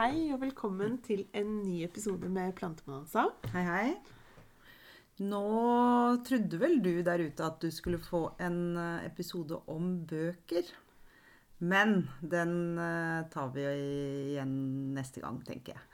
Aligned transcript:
Hei 0.00 0.30
og 0.32 0.38
velkommen 0.40 0.94
til 1.04 1.26
en 1.36 1.58
ny 1.60 1.82
episode 1.84 2.24
med 2.32 2.54
Plantemonanza. 2.56 3.26
Hei, 3.52 3.64
hei. 3.66 3.88
Nå 5.20 5.40
trodde 6.24 6.60
vel 6.62 6.78
du 6.80 7.02
der 7.04 7.20
ute 7.20 7.44
at 7.44 7.58
du 7.60 7.68
skulle 7.68 8.00
få 8.00 8.22
en 8.40 8.78
eh, 8.80 9.04
episode 9.10 9.58
om 9.68 9.90
bøker. 10.08 10.70
Men 11.58 12.08
den 12.24 12.80
eh, 12.80 13.28
tar 13.28 13.52
vi 13.52 13.66
igjen 13.68 14.56
neste 14.96 15.20
gang, 15.20 15.42
tenker 15.44 15.76
jeg. 15.76 15.84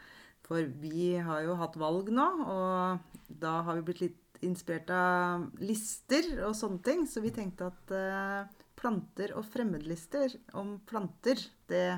For 0.46 0.70
vi 0.86 1.16
har 1.26 1.42
jo 1.42 1.58
hatt 1.58 1.74
valg 1.82 2.14
nå, 2.14 2.30
og 2.46 3.28
da 3.42 3.58
har 3.66 3.80
vi 3.80 3.86
blitt 3.90 4.06
litt 4.06 4.42
inspirert 4.46 4.94
av 4.94 5.50
lister 5.58 6.30
og 6.46 6.54
sånne 6.54 6.84
ting. 6.86 7.08
Så 7.10 7.26
vi 7.26 7.34
tenkte 7.34 7.72
at 7.74 7.98
eh, 7.98 8.58
planter 8.78 9.34
og 9.34 9.50
fremmedlister 9.50 10.44
om 10.54 10.76
planter, 10.86 11.48
det 11.66 11.88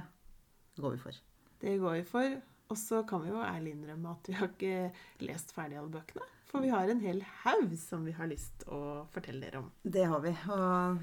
går 0.81 0.97
vi 0.97 1.09
for. 1.11 1.27
Det 1.63 1.77
går 1.81 2.01
vi 2.01 2.07
for. 2.09 2.39
Og 2.69 2.77
så 2.77 3.03
kan 3.09 3.23
vi 3.25 3.31
jo 3.33 3.41
ærlig 3.41 3.73
innrømme 3.77 4.13
at 4.13 4.29
vi 4.29 4.37
har 4.37 4.51
ikke 4.51 4.91
lest 5.25 5.55
ferdig 5.57 5.79
alle 5.81 5.93
bøkene. 5.93 6.27
For 6.49 6.65
vi 6.65 6.73
har 6.73 6.89
en 6.89 7.01
hel 7.01 7.23
haug 7.45 7.73
som 7.81 8.05
vi 8.09 8.13
har 8.17 8.29
lyst 8.29 8.65
å 8.73 9.07
fortelle 9.13 9.45
dere 9.45 9.63
om. 9.63 9.73
Det 9.83 10.05
har 10.09 10.21
vi. 10.25 10.35
Og 10.53 11.01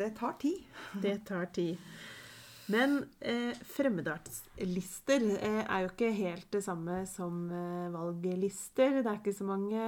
det 0.00 0.10
tar 0.18 0.34
tid. 0.40 0.66
Det 1.04 1.18
tar 1.28 1.46
tid. 1.52 1.80
Men 2.72 3.00
eh, 3.20 3.56
fremmedartslister 3.74 5.24
eh, 5.34 5.62
er 5.64 5.82
jo 5.82 5.90
ikke 5.90 6.12
helt 6.14 6.46
det 6.54 6.62
samme 6.64 7.02
som 7.10 7.42
eh, 7.50 7.88
valglister. 7.92 9.00
Det 9.00 9.08
er, 9.08 9.18
ikke 9.18 9.34
så 9.36 9.48
mange, 9.48 9.82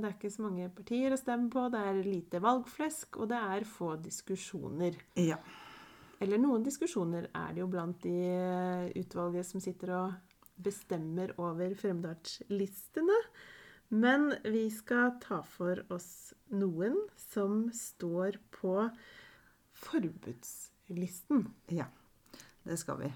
det 0.00 0.08
er 0.08 0.16
ikke 0.16 0.32
så 0.32 0.46
mange 0.46 0.70
partier 0.74 1.14
å 1.14 1.20
stemme 1.20 1.50
på, 1.52 1.66
det 1.70 1.82
er 1.90 2.00
lite 2.06 2.40
valgflesk, 2.42 3.20
og 3.20 3.30
det 3.30 3.42
er 3.58 3.68
få 3.68 3.94
diskusjoner. 4.02 4.96
Ja. 5.20 5.38
Eller 6.24 6.40
noen 6.40 6.64
diskusjoner 6.64 7.28
er 7.36 7.52
det 7.52 7.60
jo 7.60 7.68
blant 7.72 7.98
de 8.04 8.14
eh, 8.30 8.86
utvalget 8.96 9.48
som 9.48 9.60
sitter 9.60 9.92
og 9.98 10.14
bestemmer 10.64 11.34
over 11.42 11.74
fremmedartslistene. 11.76 13.18
Men 13.92 14.32
vi 14.42 14.66
skal 14.72 15.14
ta 15.22 15.42
for 15.46 15.84
oss 15.94 16.32
noen 16.50 16.96
som 17.28 17.68
står 17.74 18.40
på 18.56 18.88
forbudslisten. 19.84 21.46
Ja, 21.76 21.86
det 22.66 22.80
skal 22.80 23.04
vi. 23.04 23.12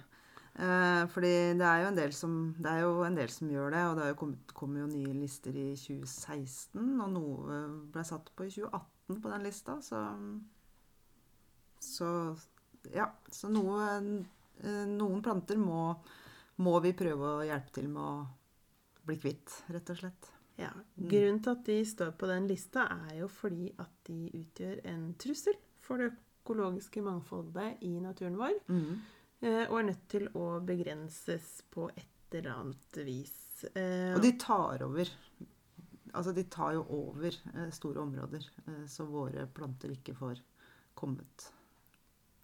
Eh, 0.60 1.02
fordi 1.08 1.32
det 1.56 1.64
er, 1.66 1.82
jo 1.82 1.88
en 1.88 1.98
del 1.98 2.12
som, 2.14 2.36
det 2.58 2.70
er 2.70 2.84
jo 2.84 3.02
en 3.06 3.16
del 3.16 3.32
som 3.32 3.50
gjør 3.50 3.72
det, 3.74 3.82
og 3.88 3.98
det 3.98 4.08
jo 4.10 4.20
kommet, 4.22 4.54
kom 4.54 4.76
jo 4.76 4.86
nye 4.90 5.16
lister 5.16 5.56
i 5.56 5.68
2016, 5.78 6.80
og 7.00 7.12
noe 7.14 7.60
ble 7.94 8.04
satt 8.06 8.32
på 8.36 8.46
i 8.46 8.52
2018 8.52 9.20
på 9.22 9.34
den 9.34 9.46
lista, 9.46 9.80
så 9.82 10.06
Så 11.80 12.36
ja. 12.94 13.06
Så 13.30 13.48
noe, 13.52 13.86
eh, 14.62 14.84
noen 14.86 15.22
planter 15.22 15.56
må, 15.60 15.96
må 16.58 16.80
vi 16.84 16.92
prøve 16.92 17.36
å 17.38 17.46
hjelpe 17.46 17.72
til 17.72 17.88
med 17.88 18.02
å 18.02 18.26
bli 19.06 19.16
kvitt, 19.16 19.62
rett 19.72 19.90
og 19.90 19.96
slett. 20.02 20.30
Ja, 20.60 20.70
Grunnen 20.98 21.38
til 21.42 21.54
at 21.54 21.64
de 21.64 21.78
står 21.88 22.10
på 22.20 22.26
den 22.28 22.46
lista, 22.50 22.82
er 23.08 23.20
jo 23.22 23.28
fordi 23.32 23.70
at 23.80 23.92
de 24.04 24.28
utgjør 24.42 24.82
en 24.92 25.14
trussel 25.16 25.56
for 25.80 25.96
det 26.02 26.10
økologiske 26.12 27.00
mangfoldet 27.02 27.80
i 27.86 27.94
naturen 28.00 28.36
vår. 28.36 28.58
Mhm. 28.68 28.98
eh, 29.42 29.66
Og 29.70 29.78
er 29.78 29.82
nødt 29.88 30.08
til 30.08 30.28
å 30.36 30.60
begrenses 30.64 31.62
på 31.70 31.88
et 31.96 32.06
eller 32.32 32.50
annet 32.52 33.00
vis. 33.06 33.64
Eh, 33.74 34.14
Og 34.14 34.20
de 34.22 34.32
tar 34.38 34.82
over. 34.82 35.08
Altså, 36.12 36.34
de 36.34 36.44
tar 36.44 36.72
jo 36.74 36.84
over 36.90 37.30
store 37.70 38.00
områder, 38.02 38.44
så 38.86 39.06
våre 39.06 39.46
planter 39.46 39.90
ikke 39.94 40.14
får 40.18 40.40
kommet 40.94 41.52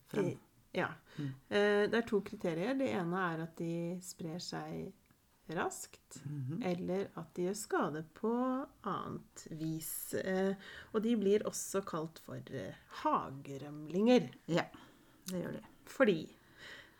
frem. 0.08 0.26
i- 0.26 0.38
Ja. 0.74 0.88
Mm. 1.18 1.34
Eh, 1.48 1.86
Det 1.90 1.94
er 1.94 2.02
to 2.08 2.20
kriterier. 2.20 2.74
Det 2.78 2.90
ene 2.92 3.16
er 3.34 3.42
at 3.42 3.56
de 3.56 3.98
sprer 4.02 4.38
seg 4.38 4.92
raskt. 5.48 6.20
Mhm. 6.26 6.62
Eller 6.62 7.08
at 7.16 7.32
de 7.34 7.42
gjør 7.46 7.56
skade 7.56 8.04
på 8.14 8.66
annet 8.84 9.46
vis. 9.50 10.12
Eh, 10.14 10.54
Og 10.92 11.02
de 11.02 11.16
blir 11.16 11.44
også 11.46 11.84
kalt 11.86 12.18
for 12.18 12.36
eh, 12.50 12.74
hagerømlinger. 13.02 14.28
Ja, 14.48 14.64
det 15.30 15.42
gjør 15.42 15.52
de. 15.52 15.62
Fordi 15.86 16.18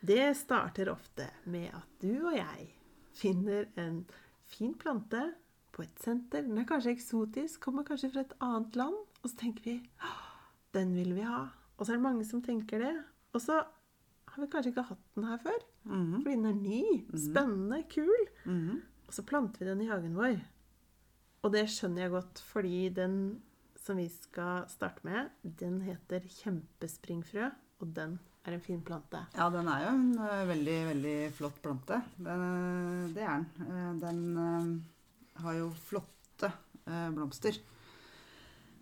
det 0.07 0.37
starter 0.37 0.89
ofte 0.91 1.29
med 1.45 1.69
at 1.75 1.87
du 2.01 2.25
og 2.27 2.35
jeg 2.37 2.69
finner 3.17 3.65
en 3.77 4.05
fin 4.45 4.73
plante 4.79 5.33
på 5.73 5.83
et 5.83 5.99
senter. 5.99 6.41
Den 6.47 6.57
er 6.57 6.65
kanskje 6.69 6.95
eksotisk, 6.95 7.59
kommer 7.59 7.83
kanskje 7.83 8.11
fra 8.13 8.21
et 8.21 8.33
annet 8.41 8.75
land. 8.75 8.95
Og 9.23 9.29
så 9.31 9.37
tenker 9.37 9.63
vi 9.63 9.77
den 10.73 10.93
vil 10.95 11.13
vi 11.17 11.21
ha. 11.25 11.47
Og 11.77 11.85
så 11.85 11.93
er 11.93 11.99
det 11.99 12.05
mange 12.05 12.25
som 12.25 12.41
tenker 12.41 12.81
det. 12.81 12.93
Og 13.33 13.41
så 13.43 13.61
har 14.27 14.43
vi 14.43 14.49
kanskje 14.51 14.73
ikke 14.73 14.87
hatt 14.89 15.03
den 15.15 15.27
her 15.29 15.41
før. 15.41 15.65
Mhm. 15.87 16.21
Fordi 16.21 16.35
den 16.35 16.45
er 16.45 16.61
ny, 16.61 16.83
spennende, 17.13 17.83
kul. 17.89 18.29
Mhm. 18.45 18.81
Og 19.07 19.13
så 19.13 19.23
planter 19.23 19.63
vi 19.63 19.69
den 19.69 19.81
i 19.81 19.89
hagen 19.89 20.17
vår. 20.17 20.39
Og 21.45 21.53
det 21.53 21.67
skjønner 21.71 22.01
jeg 22.01 22.11
godt, 22.11 22.41
fordi 22.43 22.89
den 22.89 23.41
som 23.79 23.97
vi 24.01 24.09
skal 24.11 24.65
starte 24.67 25.05
med, 25.07 25.29
den 25.43 25.79
heter 25.85 26.25
kjempespringfrø, 26.41 27.45
og 27.79 27.93
den 27.95 28.17
er 28.43 28.55
en 28.57 28.63
fin 28.63 28.81
plante. 28.83 29.21
Ja, 29.35 29.47
den 29.53 29.67
er 29.71 29.85
jo 29.85 29.93
en 29.95 30.19
eh, 30.19 30.43
veldig, 30.49 30.77
veldig 30.89 31.15
flott 31.37 31.61
plante. 31.63 32.01
Den, 32.17 32.43
eh, 32.47 33.09
det 33.15 33.23
er 33.23 33.45
den. 33.45 33.67
Eh, 33.67 33.89
den 34.01 34.83
har 35.43 35.57
jo 35.59 35.69
flotte 35.87 36.51
blomster. 36.87 37.57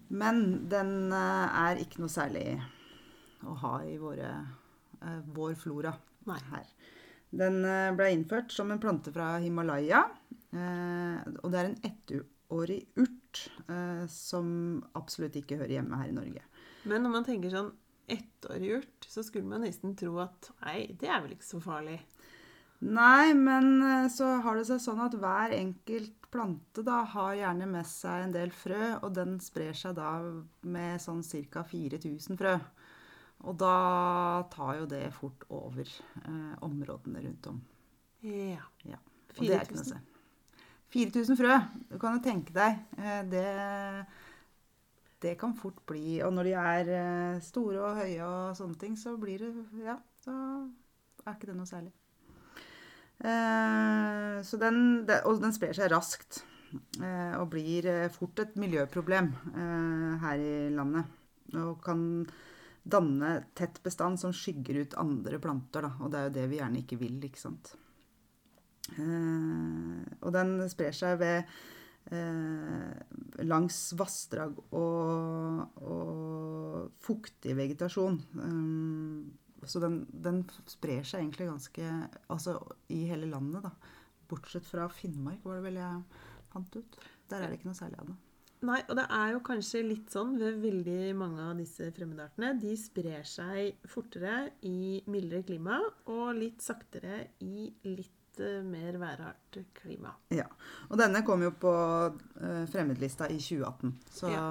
Men 0.09 0.67
den 0.69 1.11
er 1.11 1.79
ikke 1.81 2.03
noe 2.03 2.13
særlig 2.13 2.59
å 3.43 3.55
ha 3.61 3.73
i 3.83 3.97
våre, 3.99 4.29
eh, 5.01 5.19
vår 5.35 5.55
flora 5.59 5.93
Nei. 6.29 6.39
her. 6.51 6.65
Den 7.35 7.63
eh, 7.65 7.91
ble 7.97 8.11
innført 8.15 8.51
som 8.51 8.71
en 8.71 8.79
plante 8.79 9.11
fra 9.11 9.37
Himalaya. 9.43 10.05
eh, 10.53 11.17
Og 11.43 11.51
det 11.51 11.59
er 11.59 11.71
en 11.71 11.81
ettårig 11.91 12.85
urt 12.95 13.41
som 14.07 14.47
absolutt 14.95 15.35
ikke 15.35 15.57
hører 15.59 15.73
hjemme 15.81 15.97
her 15.99 16.07
i 16.07 16.15
Norge. 16.15 16.41
Men 16.87 17.03
når 17.03 17.11
man 17.11 17.25
tenker 17.27 17.51
sånn 17.51 17.71
ettårig 18.07 18.69
urt, 18.77 19.07
så 19.09 19.23
skulle 19.25 19.49
man 19.49 19.65
nesten 19.65 19.95
tro 19.99 20.13
at 20.23 20.51
nei, 20.61 20.93
det 20.95 21.09
er 21.09 21.19
vel 21.25 21.33
ikke 21.35 21.43
så 21.49 21.59
farlig. 21.59 21.97
Nei, 22.85 23.33
men 23.33 24.07
så 24.13 24.37
har 24.45 24.55
det 24.55 24.67
seg 24.69 24.79
sånn 24.83 25.01
at 25.03 25.17
hver 25.19 25.51
enkelt 25.57 26.29
plante 26.31 26.83
da 26.85 27.01
har 27.11 27.35
gjerne 27.39 27.67
med 27.71 27.87
seg 27.89 28.25
en 28.27 28.33
del 28.35 28.51
frø, 28.55 28.93
og 29.01 29.13
den 29.15 29.37
sprer 29.43 29.73
seg 29.75 29.95
da 29.97 30.13
med 30.61 31.01
sånn 31.01 31.23
ca. 31.51 31.63
4000 31.63 32.39
frø. 32.39 32.55
Og 33.45 33.55
da 33.61 33.73
tar 34.53 34.79
jo 34.81 34.85
det 34.89 35.03
fort 35.13 35.45
over 35.53 35.85
eh, 35.85 36.53
områdene 36.65 37.21
rundt 37.27 37.47
om. 37.51 37.61
Ja. 38.25 38.63
Ja. 38.89 38.99
Og 39.37 39.45
det 39.45 39.55
er 39.55 39.65
ikke 39.65 39.77
noe 39.77 39.85
å 39.85 39.89
4000. 39.89 39.93
se. 39.93 40.01
4000 40.95 41.37
frø, 41.39 41.55
du 41.91 41.97
kan 41.99 42.15
jo 42.17 42.23
tenke 42.25 42.55
deg. 42.55 42.79
eh, 42.97 43.21
Det, 43.29 43.45
det 45.23 45.35
kan 45.39 45.55
fort 45.57 45.79
bli 45.89 46.19
Og 46.25 46.33
når 46.35 46.49
de 46.49 46.55
er 46.61 46.89
eh, 46.95 47.41
store 47.43 47.81
og 47.83 47.99
høye 48.01 48.23
og 48.25 48.57
sånne 48.57 48.79
ting, 48.81 48.97
så 48.99 49.15
blir 49.19 49.41
det 49.45 49.53
Ja, 49.85 49.97
da 50.25 50.35
er 51.25 51.37
ikke 51.37 51.49
det 51.51 51.57
noe 51.57 51.69
særlig. 51.69 51.93
Eh, 53.25 54.41
så 54.43 54.59
den, 54.61 55.05
det, 55.07 55.21
og 55.25 55.39
den 55.43 55.53
sprer 55.55 55.73
seg 55.77 55.91
raskt. 55.93 56.43
eh, 57.01 57.35
Og 57.39 57.49
blir 57.53 57.87
eh, 57.89 58.09
fort 58.13 58.39
et 58.43 58.55
miljøproblem 58.59 59.31
her 60.21 60.41
i 60.43 60.55
landet. 60.75 61.05
Og 61.55 61.79
kan 61.85 62.25
danne 62.85 63.31
tett 63.57 63.81
bestand 63.83 64.19
som 64.21 64.33
skygger 64.35 64.83
ut 64.83 64.97
andre 65.01 65.39
planter. 65.41 65.87
Da. 65.87 65.93
Og 66.05 66.11
det 66.13 66.19
er 66.19 66.27
jo 66.29 66.35
det 66.37 66.49
vi 66.51 66.59
gjerne 66.61 66.81
ikke 66.83 66.99
vil, 67.01 67.17
ikke 67.25 67.41
sant. 67.41 67.73
Eh, 68.93 70.03
og 70.21 70.35
den 70.35 70.59
sprer 70.69 70.93
seg 70.93 71.17
ved 71.17 71.55
eh, 72.13 72.91
langs 73.49 73.79
vassdrag 73.97 74.59
og, 74.77 75.81
og 75.81 76.91
fuktig 77.05 77.57
vegetasjon. 77.57 78.21
Eh, 78.45 79.65
så 79.65 79.81
den, 79.81 80.03
den 80.11 80.43
sprer 80.69 81.01
seg 81.07 81.23
egentlig 81.23 81.47
ganske 81.49 81.85
Altså 82.29 82.59
i 82.93 83.01
hele 83.09 83.25
landet, 83.31 83.65
da. 83.65 83.73
Bortsett 84.29 84.65
fra 84.65 84.85
Finnmark, 84.93 85.41
var 85.45 85.57
det 85.57 85.65
vel 85.65 85.81
jeg 85.81 86.23
fant 86.53 86.77
ut. 86.77 87.01
Der 87.29 87.41
er 87.41 87.49
det 87.49 87.59
ikke 87.59 87.71
noe 87.71 87.77
særlig 87.77 88.01
av 88.01 88.11
det. 88.11 88.19
Nei, 88.65 88.79
og 88.89 88.95
det 88.97 89.05
er 89.13 89.31
jo 89.35 89.39
kanskje 89.45 89.83
litt 89.85 90.09
sånn 90.13 90.35
ved 90.41 90.57
veldig 90.63 91.13
mange 91.19 91.43
av 91.51 91.57
disse 91.59 91.91
fremmedartene. 91.93 92.53
De 92.61 92.73
sprer 92.79 93.25
seg 93.27 93.75
fortere 93.91 94.51
i 94.65 95.01
mildere 95.11 95.43
klima 95.45 95.79
og 96.09 96.31
litt 96.39 96.63
saktere 96.65 97.19
i 97.45 97.67
litt 97.85 98.39
eh, 98.41 98.63
mer 98.65 98.97
værhardt 99.01 99.59
klima. 99.77 100.15
Ja. 100.33 100.47
Og 100.89 100.97
denne 100.99 101.21
kom 101.27 101.43
jo 101.45 101.51
på 101.61 101.73
eh, 102.41 102.63
fremmedlista 102.71 103.29
i 103.29 103.37
2018. 103.37 103.93
Så 104.17 104.31
Ja. 104.33 104.47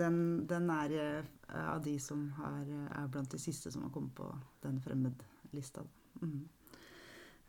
den, 0.00 0.46
den 0.50 0.70
er 0.78 0.96
eh, 1.02 1.22
av 1.66 1.82
de 1.84 1.98
som 2.00 2.28
har, 2.38 2.64
er 2.96 3.12
blant 3.12 3.30
de 3.34 3.38
siste 3.42 3.70
som 3.74 3.82
har 3.86 3.92
kommet 3.94 4.14
på 4.16 4.30
den 4.64 4.80
fremmedlista. 4.80 5.84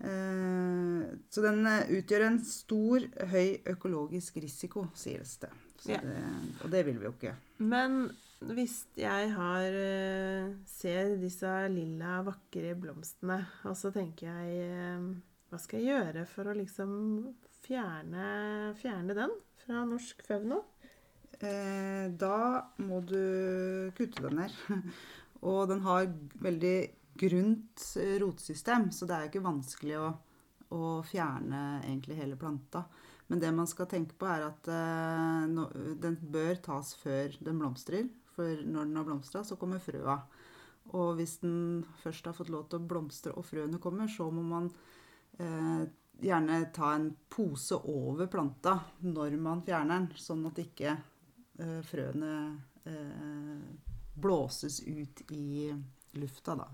Eh, 0.02 1.02
så 1.30 1.42
den 1.46 1.66
utgjør 1.98 2.28
en 2.28 2.40
stor, 2.46 3.04
høy 3.32 3.62
økologisk 3.70 4.40
risiko, 4.42 4.88
sies 4.98 5.38
det. 5.44 5.52
Ja. 5.90 6.02
det. 6.04 6.20
Og 6.62 6.74
det 6.74 6.84
vil 6.86 7.00
vi 7.00 7.08
jo 7.08 7.14
ikke. 7.16 7.34
Men 7.58 8.04
hvis 8.42 8.84
jeg 8.98 9.32
har 9.36 9.76
eh, 9.78 10.54
ser 10.66 11.16
disse 11.22 11.50
lilla, 11.70 12.22
vakre 12.26 12.74
blomstene, 12.80 13.38
og 13.70 13.78
så 13.78 13.92
tenker 13.94 14.32
jeg 14.32 14.64
eh, 14.66 15.12
hva 15.52 15.60
skal 15.62 15.82
jeg 15.82 15.92
gjøre 15.92 16.26
for 16.30 16.50
å 16.50 16.56
liksom 16.58 16.92
fjerne, 17.62 18.26
fjerne 18.80 19.18
den 19.18 19.36
fra 19.62 19.84
norsk 19.86 20.24
fauna? 20.26 20.62
Eh, 21.42 22.08
da 22.18 22.38
må 22.82 23.02
du 23.06 23.92
kutte 23.98 24.26
den 24.26 24.42
ned. 24.42 24.58
Og 25.42 25.64
den 25.72 25.80
har 25.82 26.10
veldig 26.42 26.76
grunt 27.18 27.86
rotsystem, 28.22 28.92
så 28.94 29.08
det 29.10 29.16
er 29.16 29.24
jo 29.24 29.32
ikke 29.32 29.48
vanskelig 29.48 29.96
å, 29.98 30.10
å 30.78 30.82
fjerne 31.06 31.62
egentlig 31.82 32.20
hele 32.20 32.38
planta. 32.38 32.84
Men 33.32 33.40
det 33.40 33.52
man 33.56 33.70
skal 33.70 33.88
tenke 33.88 34.18
på, 34.20 34.28
er 34.28 34.44
at 34.50 34.68
eh, 34.68 35.94
den 36.04 36.18
bør 36.34 36.58
tas 36.66 36.92
før 37.00 37.38
den 37.40 37.62
blomstrer. 37.62 38.10
For 38.36 38.60
når 38.68 38.90
den 38.90 39.00
har 39.00 39.08
blomstra, 39.08 39.44
så 39.48 39.56
kommer 39.60 39.80
frøa. 39.80 40.18
Og 40.98 41.16
hvis 41.16 41.38
den 41.40 41.86
først 42.02 42.28
har 42.28 42.36
fått 42.36 42.52
lov 42.52 42.68
til 42.68 42.82
å 42.82 42.90
blomstre 42.92 43.32
og 43.38 43.48
frøene 43.48 43.80
kommer, 43.80 44.12
så 44.12 44.28
må 44.34 44.44
man 44.44 44.68
eh, 45.40 45.88
gjerne 46.22 46.60
ta 46.76 46.92
en 46.98 47.08
pose 47.32 47.80
over 47.88 48.28
planta 48.32 48.76
når 49.06 49.40
man 49.40 49.64
fjerner 49.64 50.02
den, 50.02 50.20
sånn 50.20 50.44
at 50.50 50.60
ikke 50.62 50.92
eh, 50.92 51.80
frøene 51.88 52.34
eh, 52.84 53.66
blåses 54.20 54.82
ut 54.84 55.24
i 55.32 55.72
lufta, 56.20 56.60
da. 56.60 56.68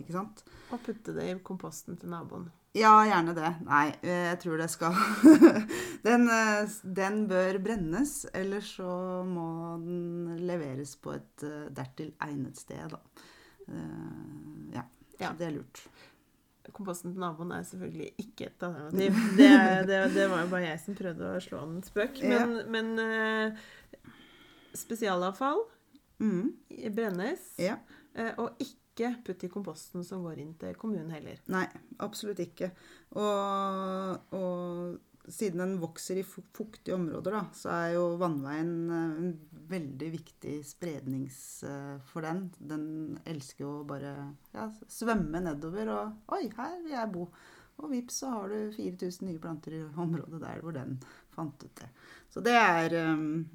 Ikke 0.00 0.16
sant? 0.16 0.46
Og 0.72 0.80
putte 0.82 1.12
det 1.14 1.28
i 1.28 1.40
komposten 1.44 2.00
til 2.00 2.10
naboen. 2.14 2.48
Ja, 2.74 2.90
gjerne 3.06 3.34
det. 3.36 3.50
Nei, 3.68 3.84
eh, 4.02 4.24
jeg 4.32 4.38
tror 4.42 4.58
det 4.58 4.66
skal 4.72 4.96
den, 6.08 6.24
eh, 6.26 6.72
den 6.96 7.20
bør 7.30 7.58
brennes, 7.62 8.14
eller 8.34 8.64
så 8.66 8.88
må 9.28 9.44
den 9.84 10.40
leveres 10.48 10.96
på 10.98 11.12
et 11.14 11.44
eh, 11.46 11.68
dertil 11.76 12.10
egnet 12.26 12.58
sted, 12.58 12.90
da. 12.96 12.98
Ja, 14.74 14.82
Ja. 15.22 15.30
det 15.38 15.46
er 15.46 15.54
lurt. 15.54 15.84
Komposten 16.74 17.12
til 17.14 17.20
naboen 17.22 17.52
er 17.54 17.62
selvfølgelig 17.68 18.10
ikke 18.24 18.48
et 18.50 18.62
alternativ. 18.66 19.22
Det, 19.38 19.48
det, 19.92 20.00
det 20.16 20.26
var 20.32 20.42
jo 20.42 20.50
bare 20.56 20.66
jeg 20.72 20.80
som 20.82 20.96
prøvde 20.98 21.30
å 21.36 21.40
slå 21.44 21.60
an 21.62 21.76
en 21.78 21.86
spøk. 21.86 22.18
Men, 22.26 22.56
men 22.74 22.92
eh, 23.04 23.64
spesialavfall 24.82 25.62
Mm, 26.22 26.52
brennes, 26.94 27.40
ja. 27.58 27.74
og 28.38 28.54
ikke 28.62 28.83
putt 29.24 29.44
i 29.44 29.50
komposten 29.50 30.04
som 30.06 30.22
går 30.22 30.38
inn 30.42 30.54
til 30.60 30.76
kommunen 30.78 31.10
heller. 31.10 31.40
Nei, 31.52 31.64
absolutt 32.04 32.40
ikke. 32.44 32.70
Og, 33.18 34.34
og 34.36 35.30
siden 35.32 35.62
den 35.62 35.74
vokser 35.80 36.20
i 36.20 36.24
fu- 36.26 36.44
fuktige 36.54 36.94
områder, 36.94 37.32
da, 37.32 37.42
så 37.56 37.72
er 37.72 37.94
jo 37.94 38.04
vannveien 38.20 38.72
eh, 38.92 39.18
en 39.24 39.34
veldig 39.70 40.10
viktig 40.12 40.54
sprednings 40.68 41.38
eh, 41.64 41.96
for 42.10 42.26
den. 42.26 42.46
Den 42.60 42.86
elsker 43.24 43.64
jo 43.64 43.72
å 43.80 43.86
bare 43.88 44.14
ja, 44.54 44.68
svømme 44.92 45.40
nedover 45.46 45.92
og 45.94 46.34
Oi, 46.36 46.48
her 46.58 46.80
vil 46.84 46.92
jeg 46.96 47.12
bo. 47.14 47.28
Og 47.82 47.90
vips, 47.90 48.20
så 48.22 48.30
har 48.30 48.52
du 48.52 48.58
4000 48.76 49.26
nye 49.26 49.40
planter 49.42 49.74
i 49.74 49.80
området 49.82 50.38
der 50.44 50.60
hvor 50.62 50.76
den 50.76 50.98
fant 51.34 51.64
ut 51.64 51.72
det. 51.80 51.88
Så 52.30 52.42
det 52.44 52.54
er 52.54 52.94
um, 53.10 53.48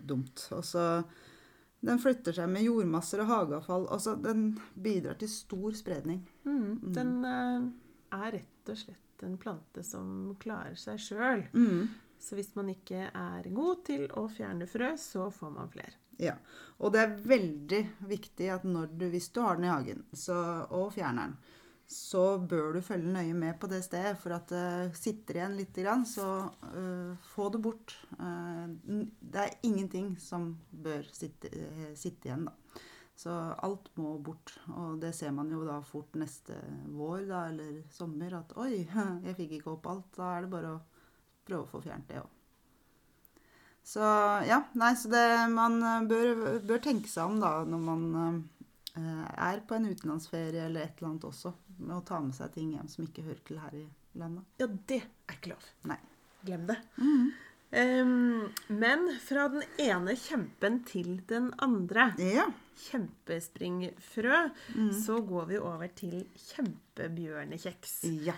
dumt. 0.00 0.46
Og 0.56 0.62
så 0.64 0.84
den 1.80 1.98
flytter 2.02 2.34
seg 2.36 2.48
med 2.50 2.64
jordmasser 2.66 3.22
og 3.22 3.30
hageavfall. 3.30 3.86
Altså, 3.92 4.16
den 4.20 4.48
bidrar 4.74 5.18
til 5.20 5.30
stor 5.30 5.76
spredning. 5.76 6.22
Mm. 6.46 6.94
Den 6.96 7.12
eh, 7.28 7.68
er 8.16 8.32
rett 8.38 8.72
og 8.72 8.80
slett 8.80 9.24
en 9.26 9.36
plante 9.40 9.84
som 9.86 10.34
klarer 10.40 10.76
seg 10.80 11.00
sjøl. 11.00 11.46
Mm. 11.54 11.86
Så 12.18 12.36
hvis 12.38 12.54
man 12.56 12.70
ikke 12.72 13.10
er 13.12 13.48
god 13.54 13.84
til 13.86 14.06
å 14.16 14.26
fjerne 14.32 14.68
frø, 14.70 14.94
så 15.00 15.28
får 15.32 15.52
man 15.52 15.70
flere. 15.72 15.98
Ja, 16.16 16.32
og 16.80 16.94
det 16.94 17.02
er 17.02 17.18
veldig 17.28 17.82
viktig 18.08 18.48
at 18.54 18.64
når 18.64 18.94
du, 18.96 19.04
hvis 19.12 19.28
du 19.34 19.42
har 19.44 19.58
den 19.58 19.68
i 19.68 19.72
hagen 19.72 20.04
så, 20.16 20.36
og 20.72 20.94
fjerner 20.94 21.28
den, 21.28 21.34
så 21.86 22.38
bør 22.38 22.74
du 22.74 22.80
følge 22.82 23.12
nøye 23.14 23.34
med 23.36 23.58
på 23.60 23.68
det 23.70 23.82
stedet. 23.86 24.16
For 24.18 24.34
at 24.36 24.50
det 24.50 24.98
sitter 24.98 25.40
igjen 25.40 25.56
litt, 25.58 25.80
så 26.10 26.28
uh, 26.50 27.14
få 27.34 27.48
det 27.54 27.62
bort. 27.62 27.94
Uh, 28.18 28.66
det 29.20 29.44
er 29.44 29.56
ingenting 29.66 30.16
som 30.20 30.54
bør 30.70 31.06
sitte, 31.14 31.52
uh, 31.54 31.90
sitte 31.94 32.30
igjen, 32.30 32.48
da. 32.50 32.82
Så 33.16 33.32
alt 33.64 33.88
må 33.96 34.18
bort. 34.20 34.52
Og 34.76 35.00
det 35.00 35.14
ser 35.16 35.32
man 35.32 35.50
jo 35.50 35.62
da 35.64 35.78
fort 35.80 36.18
neste 36.20 36.58
vår 36.92 37.24
da, 37.30 37.46
eller 37.52 37.80
sommer. 37.90 38.42
At 38.42 38.56
oi, 38.60 38.82
jeg 39.26 39.38
fikk 39.38 39.58
ikke 39.60 39.76
opp 39.76 39.90
alt. 39.92 40.10
Da 40.18 40.34
er 40.34 40.44
det 40.44 40.52
bare 40.52 40.74
å 40.76 40.82
prøve 41.46 41.64
å 41.64 41.70
få 41.70 41.84
fjernet 41.86 42.10
det 42.10 42.20
òg. 42.24 42.32
Så 43.86 44.02
ja, 44.48 44.64
nei, 44.74 44.90
så 44.98 45.10
det, 45.12 45.26
man 45.54 45.78
eh, 45.78 46.06
bør, 46.10 46.40
bør 46.66 46.80
tenke 46.82 47.06
seg 47.06 47.30
om 47.30 47.36
da 47.38 47.60
når 47.70 47.82
man 47.84 48.06
eh, 48.98 49.20
er 49.46 49.60
på 49.62 49.76
en 49.76 49.86
utenlandsferie 49.86 50.64
eller 50.66 50.88
et 50.88 50.98
eller 50.98 51.12
annet 51.12 51.26
også, 51.28 51.52
med 51.78 51.96
å 51.96 52.04
ta 52.04 52.20
med 52.20 52.34
seg 52.34 52.52
ting 52.54 52.72
hjem 52.74 52.88
som 52.88 53.04
ikke 53.06 53.24
hører 53.26 53.42
til 53.46 53.58
her 53.58 53.74
i 53.74 53.86
landet. 54.18 54.44
Ja, 54.58 54.66
det 54.66 55.00
er 55.02 55.34
ikke 55.36 55.50
lov. 55.54 55.66
Nei. 55.90 55.98
Glem 56.46 56.66
det. 56.68 56.76
Em, 57.76 58.46
men 58.68 59.08
fra 59.20 59.48
den 59.52 59.64
ene 59.82 60.14
kjempen 60.16 60.84
til 60.86 61.16
den 61.28 61.50
andre, 61.58 62.12
Ja. 62.22 62.46
kjempespringfrø, 62.86 64.50
så 64.92 65.20
går 65.26 65.46
vi 65.50 65.58
over 65.58 65.88
til 65.88 66.26
kjempebjørnekjeks. 66.36 67.96
Ja. 68.26 68.34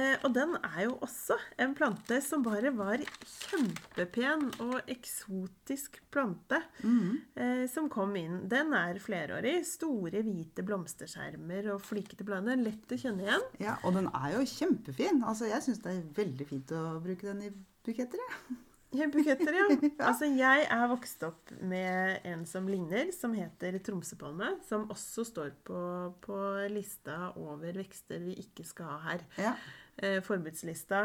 Eh, 0.00 0.16
og 0.24 0.32
den 0.36 0.56
er 0.58 0.86
jo 0.86 0.96
også 1.04 1.36
en 1.60 1.74
plante 1.76 2.20
som 2.24 2.44
bare 2.46 2.72
var 2.76 3.02
kjempepen 3.20 4.46
og 4.64 4.90
eksotisk 4.90 6.00
plante 6.12 6.60
mm. 6.82 7.66
som 7.70 7.90
kom 7.92 8.14
inn. 8.18 8.40
Den 8.50 8.72
er 8.76 8.98
flerårig. 9.02 9.60
Store, 9.68 10.22
hvite 10.26 10.64
blomsterskjermer 10.66 11.70
og 11.74 11.84
flikete 11.84 12.26
blader. 12.26 12.58
Lett 12.60 12.94
å 12.94 12.98
kjenne 13.00 13.26
igjen. 13.26 13.46
ja. 13.62 13.76
Og 13.86 13.94
den 13.96 14.10
er 14.14 14.34
jo 14.36 14.46
kjempefin. 14.48 15.22
Altså, 15.26 15.48
jeg 15.50 15.64
syns 15.66 15.84
det 15.84 15.92
er 15.92 16.10
veldig 16.16 16.48
fint 16.48 16.74
å 16.76 16.82
bruke 17.02 17.30
den 17.30 17.46
i 17.48 17.54
buketter. 17.86 18.20
Ja. 18.26 18.58
I 18.90 19.06
Buketter, 19.06 19.54
ja. 19.60 19.66
Altså, 20.02 20.26
jeg 20.34 20.64
er 20.66 20.88
vokst 20.90 21.22
opp 21.22 21.52
med 21.62 22.24
en 22.26 22.42
som 22.48 22.66
ligner, 22.66 23.12
som 23.14 23.34
heter 23.36 23.78
tromsøpalme. 23.86 24.56
Som 24.66 24.88
også 24.90 25.24
står 25.28 25.52
på, 25.66 25.82
på 26.24 26.38
lista 26.74 27.30
over 27.38 27.78
vekster 27.78 28.22
vi 28.24 28.34
ikke 28.42 28.66
skal 28.66 28.90
ha 28.90 28.98
her. 29.04 29.24
Ja. 29.38 29.54
Eh, 30.02 30.18
forbudslista. 30.24 31.02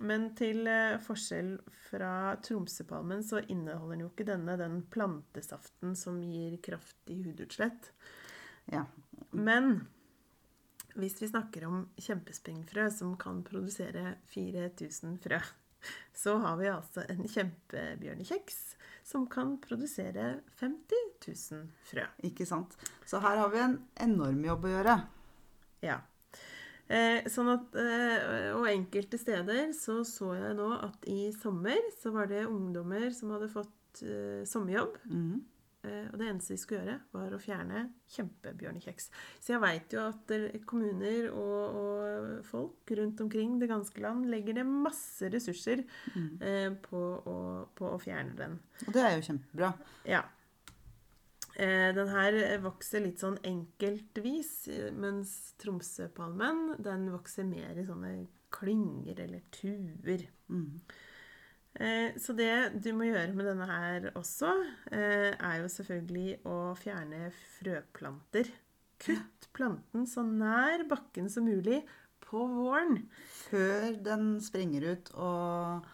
Men 0.00 0.30
til 0.38 0.66
eh, 0.68 0.96
forskjell 1.04 1.52
fra 1.88 2.12
tromsøpalmen 2.44 3.22
så 3.24 3.42
inneholder 3.46 3.94
den 3.94 4.06
jo 4.06 4.10
ikke 4.12 4.28
denne 4.28 4.56
den 4.60 4.80
plantesaften 4.92 5.94
som 5.98 6.22
gir 6.24 6.58
kraftig 6.64 7.22
hudutslett. 7.26 7.92
ja. 8.72 8.86
Men 9.30 9.86
hvis 10.98 11.20
vi 11.22 11.28
snakker 11.30 11.66
om 11.68 11.82
kjempespringfrø 12.00 12.88
som 12.90 13.14
kan 13.20 13.44
produsere 13.46 14.16
4000 14.32 15.18
frø, 15.22 15.38
så 16.14 16.34
har 16.42 16.56
vi 16.58 16.70
altså 16.72 17.04
en 17.12 17.22
kjempebjørnekjeks 17.22 18.56
som 19.06 19.28
kan 19.30 19.54
produsere 19.62 20.40
50 20.58 21.04
000 21.52 21.68
frø. 21.86 22.06
Ikke 22.26 22.46
sant. 22.48 22.74
Så 23.06 23.20
her 23.22 23.38
har 23.40 23.52
vi 23.54 23.62
en 23.62 23.78
enorm 24.08 24.42
jobb 24.44 24.66
å 24.66 24.72
gjøre. 24.74 24.96
Ja. 25.86 26.00
Eh, 26.88 27.26
sånn 27.28 27.50
at, 27.52 27.76
eh, 27.76 28.48
og 28.56 28.64
enkelte 28.70 29.20
steder 29.20 29.74
så 29.76 30.00
så 30.08 30.32
jeg 30.38 30.56
nå 30.56 30.70
at 30.80 31.04
i 31.10 31.28
sommer 31.36 31.76
så 32.00 32.14
var 32.14 32.30
det 32.30 32.46
ungdommer 32.48 33.10
som 33.12 33.34
hadde 33.34 33.50
fått 33.52 34.02
eh, 34.06 34.44
sommerjobb. 34.48 34.96
Mm. 35.04 35.38
Eh, 35.86 36.06
og 36.10 36.16
det 36.18 36.26
eneste 36.26 36.56
de 36.56 36.60
skulle 36.60 36.80
gjøre, 36.80 36.96
var 37.14 37.34
å 37.34 37.40
fjerne 37.42 37.82
kjempebjørnekjeks. 38.10 39.10
Så 39.38 39.52
jeg 39.54 39.62
veit 39.62 39.94
jo 39.94 40.00
at 40.08 40.32
eh, 40.34 40.56
kommuner 40.68 41.28
og, 41.30 41.76
og 41.82 42.48
folk 42.48 42.94
rundt 42.98 43.22
omkring 43.22 43.58
det 43.60 43.70
ganske 43.70 44.02
land 44.02 44.26
legger 44.32 44.58
det 44.58 44.66
masse 44.68 45.30
ressurser 45.30 45.84
eh, 45.84 46.72
på, 46.88 47.04
å, 47.20 47.36
på 47.78 47.92
å 47.92 48.00
fjerne 48.02 48.34
den. 48.40 48.58
Og 48.88 48.90
det 48.96 49.04
er 49.04 49.16
jo 49.16 49.28
kjempebra. 49.28 49.72
Ja. 50.08 50.24
Eh, 51.58 51.90
den 51.90 52.10
her 52.12 52.36
vokser 52.62 53.02
litt 53.02 53.18
sånn 53.18 53.38
enkeltvis, 53.46 54.52
eh, 54.70 54.92
mens 54.94 55.32
Tromsøpalmen 55.58 56.76
den 56.78 57.08
vokser 57.10 57.48
mer 57.48 57.74
i 57.74 57.86
sånne 57.86 58.12
klynger 58.54 59.24
eller 59.24 59.42
tuer. 59.50 60.22
Mhm. 60.46 60.80
Eh, 61.78 62.14
så 62.18 62.34
det 62.34 62.80
du 62.82 62.92
må 62.94 63.08
gjøre 63.08 63.34
med 63.34 63.46
denne 63.46 63.66
her 63.66 64.06
også, 64.14 64.50
er 64.90 65.60
jo 65.60 65.68
selvfølgelig 65.70 66.38
å 66.46 66.74
fjerne 66.78 67.30
frøplanter. 67.58 68.50
Kutt 68.98 69.48
planten 69.52 70.06
så 70.06 70.24
nær 70.26 70.86
bakken 70.88 71.28
som 71.30 71.44
mulig 71.44 71.84
på 72.20 72.46
våren. 72.50 73.08
Før 73.50 73.98
den 74.02 74.40
springer 74.40 74.92
ut 74.94 75.12
og, 75.14 75.86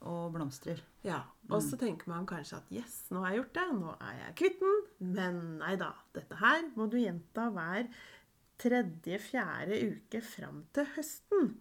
og 0.00 0.32
blomstrer. 0.34 0.82
Ja, 1.02 1.22
Og 1.50 1.62
så 1.64 1.76
tenker 1.76 2.08
man 2.12 2.26
kanskje 2.30 2.60
at 2.60 2.68
yes, 2.72 2.96
nå 3.10 3.24
har 3.24 3.32
jeg 3.32 3.42
gjort 3.42 3.56
det, 3.58 3.64
nå 3.80 3.94
er 3.98 4.18
jeg 4.20 4.34
kvitt 4.38 4.60
den. 4.62 4.76
Men 5.16 5.40
nei 5.58 5.74
da. 5.80 5.90
Dette 6.14 6.38
her 6.38 6.62
må 6.78 6.86
du 6.92 6.98
gjenta 7.00 7.48
hver 7.52 7.88
tredje-fjerde 8.62 9.80
uke 9.90 10.20
fram 10.22 10.62
til 10.76 10.86
høsten. 10.94 11.56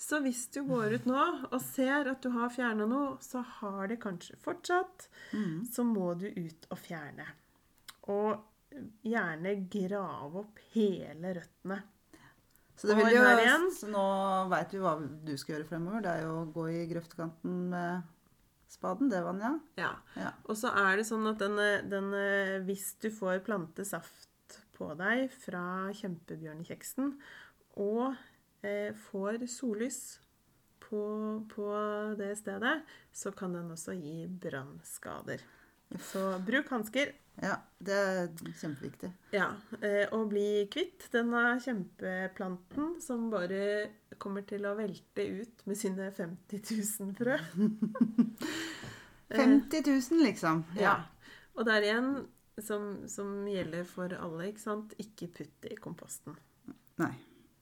Så 0.00 0.18
hvis 0.24 0.46
du 0.54 0.62
går 0.64 0.96
ut 0.96 1.06
nå 1.06 1.22
og 1.52 1.58
ser 1.62 2.08
at 2.10 2.22
du 2.24 2.32
har 2.34 2.50
fjerna 2.52 2.86
noe, 2.88 3.18
så 3.22 3.42
har 3.60 3.90
det 3.92 4.00
kanskje 4.02 4.38
fortsatt, 4.40 5.06
så 5.70 5.84
må 5.84 6.14
du 6.18 6.26
ut 6.32 6.66
og 6.72 6.78
fjerne. 6.80 7.26
Og 8.10 8.40
gjerne 9.04 9.54
grave 9.70 10.42
opp 10.44 10.60
hele 10.72 11.34
røttene. 11.36 11.82
Så 12.80 12.88
det 12.88 12.96
vil 12.96 13.12
jo, 13.12 13.22
så 13.76 13.90
nå 13.92 14.04
veit 14.48 14.72
vi 14.72 14.80
hva 14.80 14.94
du 14.98 15.34
skal 15.36 15.58
gjøre 15.58 15.68
fremover. 15.68 16.00
Det 16.06 16.14
er 16.16 16.22
jo 16.24 16.36
å 16.40 16.46
gå 16.54 16.64
i 16.72 16.86
grøftkanten 16.88 17.58
med 17.74 18.08
spaden. 18.70 19.10
Det, 19.12 19.20
var 19.26 19.38
den, 19.38 19.60
Ja. 19.80 19.92
Ja. 20.16 20.32
Og 20.46 20.58
så 20.58 20.72
er 20.72 21.00
det 21.00 21.06
sånn 21.08 21.26
at 21.30 21.42
den, 21.42 21.58
den, 21.90 22.10
hvis 22.66 22.92
du 23.02 23.10
får 23.14 23.42
plantesaft 23.46 24.28
på 24.80 24.94
deg 24.96 25.28
fra 25.42 25.62
kjempebjørnekjeksen, 25.98 27.14
og 27.80 28.16
eh, 28.64 28.90
får 29.10 29.44
sollys 29.50 30.00
på, 30.80 31.02
på 31.52 31.70
det 32.18 32.32
stedet, 32.40 32.80
så 33.12 33.32
kan 33.36 33.54
den 33.54 33.70
også 33.74 33.94
gi 33.98 34.24
brannskader. 34.26 35.42
Så 36.10 36.22
bruk 36.46 36.70
hansker. 36.70 37.12
Ja, 37.40 37.56
det 37.82 37.96
er 37.96 38.28
kjempeviktig. 38.60 39.10
Ja, 39.34 39.48
eh, 39.80 40.06
og 40.14 40.28
bli 40.32 40.66
kvitt 40.72 41.08
denne 41.14 41.56
kjempeplanten 41.62 42.98
som 43.02 43.28
bare 43.32 43.62
kommer 44.20 44.44
til 44.48 44.64
å 44.68 44.74
velte 44.78 45.24
ut 45.40 45.64
med 45.66 45.78
sine 45.80 46.10
50 46.16 46.60
000 47.00 47.14
frø. 47.18 47.38
Eh, 49.30 49.36
50 49.38 49.82
000, 49.86 50.22
liksom. 50.26 50.64
Ja. 50.78 50.96
Og 51.54 51.66
der 51.68 51.84
igjen, 51.86 52.10
som, 52.60 52.90
som 53.08 53.46
gjelder 53.48 53.84
for 53.88 54.12
alle, 54.16 54.48
ikke 54.50 54.62
sant, 54.64 54.94
ikke 55.00 55.28
putt 55.40 55.52
det 55.64 55.74
i 55.76 55.80
komposten. 55.80 56.34
Nei. 57.00 57.12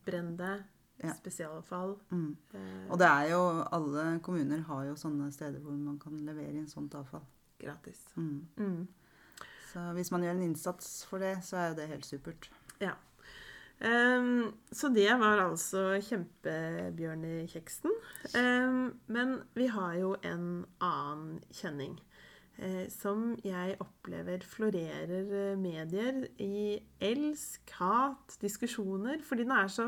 Brenn 0.08 0.34
det. 0.38 0.54
Ja. 0.98 1.12
Spesialavfall. 1.14 1.92
Mm. 2.10 2.30
Eh, 2.58 2.86
Og 2.90 2.96
det 2.98 3.06
er 3.06 3.28
jo 3.30 3.42
Alle 3.70 4.06
kommuner 4.26 4.64
har 4.66 4.88
jo 4.88 4.96
sånne 4.98 5.28
steder 5.30 5.60
hvor 5.62 5.76
man 5.78 5.98
kan 6.02 6.16
levere 6.26 6.56
inn 6.58 6.66
sånt 6.66 6.96
avfall. 6.98 7.22
gratis. 7.60 8.00
Mm. 8.16 8.46
Mm. 8.58 8.88
Så 9.72 9.84
hvis 9.94 10.10
man 10.14 10.22
gjør 10.24 10.34
en 10.38 10.42
innsats 10.48 11.04
for 11.06 11.22
det, 11.22 11.36
så 11.46 11.56
er 11.60 11.68
jo 11.70 11.76
det 11.78 11.86
helt 11.92 12.06
supert. 12.08 12.48
Ja. 12.82 12.96
Ehm, 13.80 14.52
så 14.72 14.88
det 14.90 15.10
var 15.20 15.38
altså 15.44 16.00
kjempebjørnekjeksen. 16.02 17.94
Um, 18.34 18.98
men 19.06 19.36
vi 19.54 19.68
har 19.70 19.94
jo 20.00 20.16
en 20.26 20.66
annen 20.82 21.40
kjenning. 21.54 21.98
uh, 22.58 22.88
som 22.90 23.36
jeg 23.44 23.76
opplever 23.78 24.42
florerer 24.42 25.28
eh, 25.30 25.58
medier 25.58 26.24
i 26.42 26.80
elsk, 26.98 27.70
hat, 27.78 28.34
diskusjoner, 28.42 29.22
fordi 29.22 29.42
den 29.46 29.54
er 29.54 29.68
så 29.70 29.86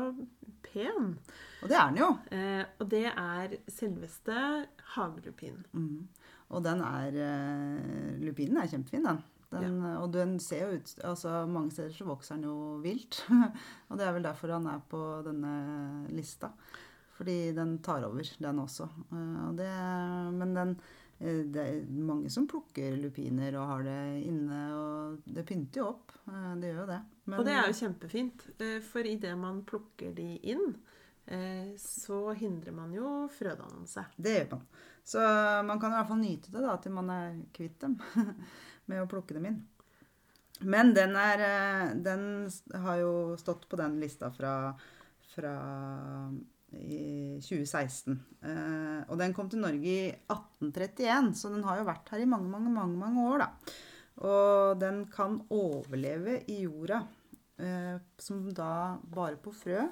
pen. 0.63 1.19
Og 1.61 1.67
det 1.67 1.75
er 1.75 1.89
den 1.89 1.99
jo. 1.99 2.09
Uh, 2.31 2.63
og 2.79 2.91
det 2.91 3.05
er 3.11 3.57
selveste 3.67 4.67
hagelupinen. 4.95 5.65
Mm. 5.73 6.07
Og 6.49 6.63
den 6.63 6.79
er 6.79 7.11
uh, 7.11 8.23
Lupinen 8.23 8.57
er 8.63 8.71
kjempefin, 8.71 9.03
den. 9.03 9.19
Den 9.51 9.81
Og 9.97 10.11
den 10.13 10.37
ser 10.39 10.61
jo 10.69 10.77
ut 10.79 10.91
altså 11.03 11.45
Mange 11.51 11.71
steder 11.71 11.91
så 11.91 12.05
vokser 12.07 12.35
den 12.37 12.45
jo 12.47 12.77
vilt. 12.83 13.23
og 13.89 13.97
det 13.99 14.05
er 14.07 14.13
vel 14.15 14.23
derfor 14.23 14.53
han 14.55 14.67
er 14.71 14.79
på 14.89 15.01
denne 15.25 16.07
lista. 16.15 16.51
Fordi 17.17 17.51
den 17.53 17.75
tar 17.85 18.05
over, 18.07 18.23
den 18.39 18.59
også. 18.63 18.87
Eh, 19.11 19.39
og 19.49 19.57
det, 19.59 19.69
men 20.39 20.53
den 20.55 20.71
eh, 21.19 21.43
det 21.53 21.65
er 21.67 21.81
mange 21.91 22.31
som 22.33 22.47
plukker 22.49 22.95
lupiner 22.97 23.53
og 23.59 23.67
har 23.75 23.83
det 23.85 23.99
inne, 24.25 24.61
og 24.73 25.19
det 25.27 25.43
pynter 25.45 25.83
jo 25.83 25.89
opp. 25.91 26.15
Eh, 26.31 26.55
Det 26.61 26.71
gjør 26.71 26.79
jo 26.81 26.87
det. 26.93 27.01
Men- 27.25 27.39
Og 27.39 27.45
det 27.45 27.53
er 27.53 27.67
jo 27.67 27.77
kjempefint, 27.77 28.47
for 28.87 28.99
idet 29.05 29.37
man 29.37 29.61
plukker 29.63 30.15
de 30.15 30.31
inn, 30.41 30.73
så 31.77 32.33
hindrer 32.35 32.73
man 32.73 32.91
jo 32.91 33.27
frødannelse. 33.31 34.03
Det 34.17 34.33
gjør 34.33 34.49
man. 34.55 34.65
Så 35.05 35.19
man 35.65 35.79
kan 35.79 35.91
i 35.93 35.95
hvert 35.95 36.07
fall 36.09 36.17
nyte 36.21 36.51
det 36.51 36.61
da, 36.65 36.73
til 36.81 36.91
man 36.91 37.09
er 37.13 37.37
kvitt 37.53 37.77
dem 37.79 37.95
med 38.91 39.03
å 39.03 39.09
plukke 39.09 39.37
dem 39.37 39.49
inn. 39.49 39.61
Men 40.61 40.93
den, 40.93 41.15
er, 41.17 41.41
eh, 41.41 41.85
den 42.05 42.23
har 42.83 42.99
jo 43.01 43.13
stått 43.41 43.65
på 43.69 43.79
den 43.79 43.97
lista 44.01 44.29
fra, 44.35 44.73
fra 45.33 45.53
i 46.77 47.39
2016. 47.41 48.19
Eh, 48.45 48.99
og 49.09 49.17
den 49.19 49.33
kom 49.35 49.49
til 49.51 49.63
Norge 49.63 49.89
i 49.89 50.11
1831, 50.11 51.33
så 51.37 51.51
den 51.51 51.65
har 51.67 51.81
jo 51.81 51.87
vært 51.89 52.13
her 52.13 52.23
i 52.23 52.29
mange, 52.29 52.51
mange, 52.51 52.71
mange, 52.73 52.99
mange 52.99 53.25
år, 53.31 53.43
da. 53.43 53.49
Og 54.21 54.79
den 54.79 55.03
kan 55.11 55.39
overleve 55.51 56.41
i 56.51 56.61
jorda, 56.67 57.01
eh, 57.57 57.97
som 58.21 58.43
da 58.55 58.99
bare 59.01 59.39
på 59.41 59.53
frø, 59.55 59.83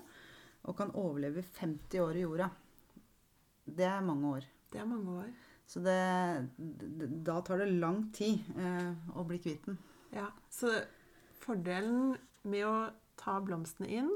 og 0.69 0.77
kan 0.77 0.93
overleve 0.99 1.43
50 1.57 2.03
år 2.03 2.19
i 2.19 2.25
jorda. 2.27 2.49
Det 3.65 3.87
er 3.89 4.05
mange 4.05 4.35
år. 4.37 4.49
Det 4.69 4.81
er 4.81 4.89
mange 4.89 5.21
år. 5.23 5.29
Så 5.69 5.83
det, 5.85 6.47
da 7.25 7.41
tar 7.45 7.61
det 7.61 7.69
lang 7.77 8.07
tid 8.15 8.47
eh, 8.57 8.89
å 9.13 9.25
bli 9.29 9.37
kvitt 9.41 9.67
den. 9.69 9.77
Ja, 10.15 10.31
så 10.49 10.71
fordelen 11.43 12.15
med 12.49 12.65
å 12.65 12.77
ta 13.19 13.37
blomstene 13.43 13.91
inn, 13.99 14.09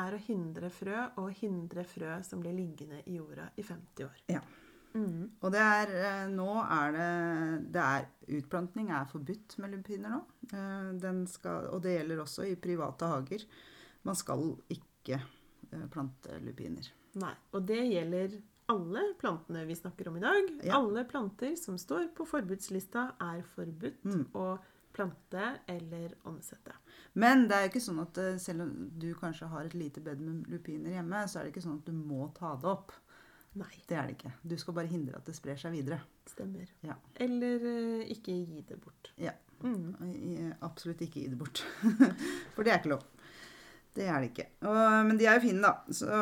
er 0.00 0.16
å 0.16 0.22
hindre 0.22 0.70
frø, 0.74 1.04
og 1.20 1.30
hindre 1.38 1.84
frø 1.86 2.16
som 2.26 2.42
blir 2.42 2.56
liggende 2.56 3.02
i 3.06 3.20
jorda 3.20 3.48
i 3.58 3.66
50 3.66 4.06
år. 4.06 4.18
Ja. 4.30 4.42
Mm. 4.90 5.30
Og 5.38 5.52
det 5.54 5.62
er, 5.62 5.92
eh, 5.94 6.28
nå 6.32 6.48
er 6.64 6.94
det, 6.96 7.10
det 7.76 7.82
er, 7.84 8.08
Utplantning 8.40 8.90
er 8.94 9.06
forbudt 9.10 9.56
med 9.62 9.76
lupiner 9.76 10.12
nå. 10.16 10.20
Eh, 10.50 10.90
den 11.02 11.24
skal, 11.30 11.68
og 11.74 11.82
det 11.84 11.96
gjelder 11.96 12.22
også 12.24 12.46
i 12.46 12.58
private 12.58 13.10
hager. 13.10 13.46
Man 14.06 14.18
skal 14.18 14.42
ikke 14.70 15.20
eh, 15.20 15.86
plante 15.90 16.38
lupiner. 16.42 16.90
Nei, 17.22 17.34
og 17.54 17.66
det 17.66 17.80
gjelder 17.90 18.36
alle 18.70 19.02
plantene 19.20 19.64
vi 19.68 19.74
snakker 19.78 20.08
om 20.10 20.16
i 20.16 20.22
dag. 20.24 20.50
Ja. 20.64 20.78
Alle 20.78 21.04
planter 21.10 21.56
som 21.58 21.76
står 21.80 22.08
på 22.16 22.26
forbudslista, 22.28 23.08
er 23.20 23.42
forbudt 23.56 24.04
Mm. 24.06 24.24
å 24.34 24.58
plante 24.92 25.44
eller 25.70 26.14
omsette. 26.26 26.72
Men 27.14 27.46
det 27.48 27.56
er 27.56 27.66
jo 27.66 27.70
ikke 27.72 27.84
sånn 27.84 28.00
at 28.02 28.18
eh, 28.18 28.36
selv 28.42 28.62
om 28.64 28.72
du 28.98 29.12
kanskje 29.14 29.48
har 29.52 29.64
et 29.68 29.74
lite 29.78 30.00
bed 30.02 30.20
med 30.20 30.48
lupiner 30.50 30.90
hjemme, 30.96 31.24
så 31.30 31.38
er 31.40 31.44
det 31.46 31.52
ikke 31.54 31.62
sånn 31.66 31.78
at 31.78 31.86
du 31.86 31.92
må 31.92 32.32
ta 32.34 32.56
det 32.56 32.66
opp. 32.70 32.92
Nei, 33.58 33.70
Det 33.88 33.96
er 33.98 34.06
det 34.06 34.16
ikke. 34.18 34.32
Du 34.46 34.56
skal 34.56 34.74
bare 34.74 34.86
hindre 34.90 35.16
at 35.18 35.24
det 35.26 35.34
sprer 35.34 35.56
seg 35.58 35.72
videre. 35.74 36.00
stemmer. 36.30 36.68
Ja. 36.86 36.94
Eller 37.18 37.64
eh, 37.66 38.04
ikke 38.14 38.34
gi 38.46 38.60
det 38.68 38.80
bort. 38.80 39.10
Ja. 39.18 39.32
Mm. 39.62 40.54
Absolutt 40.62 41.00
ikke 41.02 41.20
gi 41.20 41.28
det 41.28 41.38
bort. 41.38 41.58
For 42.54 42.62
det 42.64 42.72
er 42.72 42.78
ikke 42.78 42.92
lov. 42.94 43.02
Det 43.96 44.06
er 44.06 44.22
det 44.22 44.30
ikke. 44.30 44.46
Og, 44.70 44.78
men 45.08 45.18
de 45.18 45.26
er 45.26 45.38
jo 45.38 45.42
fine, 45.48 45.62
da. 45.64 45.94
Så, 45.94 46.20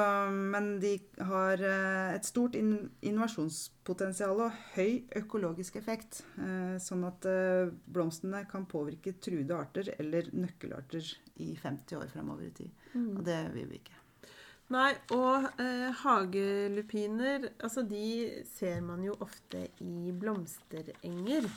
men 0.55 0.71
de 0.81 0.95
har 1.29 1.61
eh, 1.61 2.15
et 2.17 2.25
stort 2.25 2.57
in 2.57 2.73
innovasjonspotensial 3.05 4.41
og 4.47 4.57
høy 4.77 5.05
økologisk 5.21 5.77
effekt. 5.81 6.23
Eh, 6.41 6.79
sånn 6.81 7.05
at 7.09 7.29
eh, 7.29 7.69
blomstene 7.93 8.47
kan 8.49 8.65
påvirke 8.71 9.19
truede 9.21 9.57
arter 9.57 9.93
eller 9.99 10.33
nøkkelarter 10.33 11.13
i 11.45 11.53
50 11.61 12.01
år 12.01 12.11
fremover 12.13 12.49
i 12.49 12.55
tid. 12.63 12.85
Og 13.19 13.25
det 13.29 13.43
vil 13.53 13.69
vi 13.69 13.83
ikke. 13.83 13.99
Nei, 14.69 14.91
og 15.17 15.47
eh, 15.63 15.87
hagelupiner 16.03 17.47
Altså, 17.65 17.85
de 17.89 18.43
ser 18.51 18.83
man 18.85 19.01
jo 19.05 19.15
ofte 19.25 19.63
i 19.81 20.13
blomsterenger. 20.13 21.49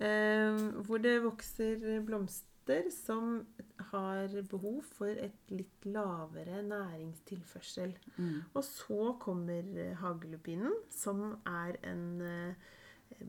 Eh, 0.00 0.60
hvor 0.86 1.02
det 1.02 1.16
vokser 1.24 1.98
blomster 2.06 2.86
som 2.94 3.40
har 3.90 4.34
behov 4.50 4.80
for 4.96 5.10
et 5.10 5.52
litt 5.52 5.86
lavere 5.88 6.62
næringstilførsel. 6.66 7.94
Mm. 8.16 8.36
Og 8.54 8.62
så 8.66 9.14
kommer 9.22 9.66
eh, 9.78 9.96
hagelupinen, 10.00 10.74
som 10.92 11.24
er 11.48 11.78
en 11.90 12.04
eh, 12.24 12.68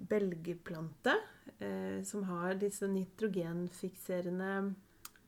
belgeplante 0.10 1.16
eh, 1.60 2.02
som 2.08 2.26
har 2.30 2.60
disse 2.62 2.90
nitrogenfikserende 2.90 4.52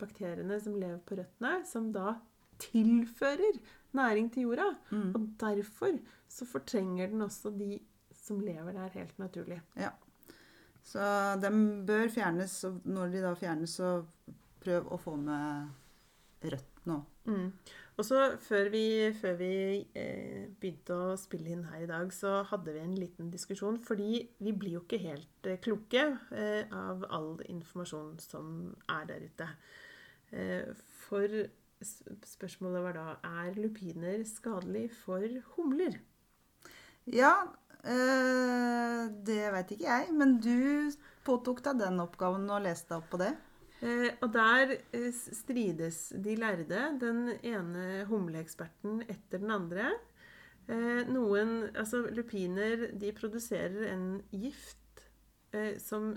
bakteriene 0.02 0.60
som 0.62 0.78
lever 0.78 1.02
på 1.08 1.18
røttene, 1.20 1.56
som 1.68 1.90
da 1.96 2.18
tilfører 2.62 3.58
næring 3.98 4.30
til 4.34 4.50
jorda. 4.50 4.70
Mm. 4.92 5.10
Og 5.16 5.28
derfor 5.42 5.98
så 6.30 6.48
fortrenger 6.50 7.12
den 7.12 7.26
også 7.26 7.54
de 7.58 7.78
som 8.24 8.40
lever 8.40 8.72
der 8.72 8.94
helt 8.94 9.20
naturlig. 9.20 9.60
Ja. 9.76 9.92
Så 10.84 11.04
de 11.40 11.50
bør 11.88 12.10
fjernes, 12.12 12.56
og 12.68 12.82
når 12.86 13.12
de 13.14 13.24
da 13.24 13.34
fjernes, 13.40 13.78
så 13.80 14.04
prøv 14.64 14.90
å 14.92 15.00
få 15.02 15.16
med 15.20 15.72
rødt 16.52 16.86
nå. 16.90 17.00
Mm. 17.30 17.50
Og 17.94 18.06
så 18.08 18.20
før 18.42 18.70
vi, 18.74 18.86
før 19.16 19.36
vi 19.38 19.54
eh, 20.00 20.46
begynte 20.60 20.96
å 20.98 21.18
spille 21.20 21.54
inn 21.54 21.66
her 21.70 21.86
i 21.86 21.90
dag, 21.90 22.10
så 22.16 22.40
hadde 22.50 22.74
vi 22.74 22.82
en 22.82 22.96
liten 22.98 23.30
diskusjon. 23.34 23.78
Fordi 23.86 24.24
vi 24.42 24.54
blir 24.54 24.80
jo 24.80 24.84
ikke 24.84 25.02
helt 25.04 25.50
eh, 25.50 25.60
kloke 25.62 26.06
eh, 26.34 26.64
av 26.74 27.06
all 27.14 27.36
informasjon 27.46 28.18
som 28.24 28.72
er 28.90 29.10
der 29.12 29.28
ute. 29.30 29.50
For 31.04 31.30
spørsmålet 32.26 32.82
var 32.82 32.96
da 32.98 33.36
er 33.44 33.60
lupiner 33.60 34.24
skadelig 34.26 34.88
for 35.04 35.22
humler. 35.54 36.00
Ja, 37.06 37.36
det 37.84 39.42
veit 39.54 39.74
ikke 39.76 39.86
jeg, 39.92 40.08
men 40.18 40.40
du 40.42 40.90
påtok 41.28 41.62
deg 41.68 41.84
den 41.84 42.02
oppgaven 42.02 42.48
og 42.50 42.64
leste 42.66 42.98
opp 42.98 43.12
på 43.12 43.20
det. 43.22 43.36
Eh, 43.84 44.10
og 44.24 44.30
der 44.32 44.78
eh, 44.96 45.10
strides 45.12 46.14
de 46.24 46.38
lærde, 46.40 46.84
den 47.02 47.26
ene 47.44 48.06
humleeksperten 48.08 49.02
etter 49.10 49.42
den 49.44 49.52
andre. 49.52 49.90
Eh, 50.72 51.04
noen, 51.12 51.58
altså 51.76 52.06
Lupiner 52.16 52.88
de 52.96 53.12
produserer 53.18 53.90
en 53.92 54.08
gift 54.32 55.04
eh, 55.52 55.76
som 55.84 56.14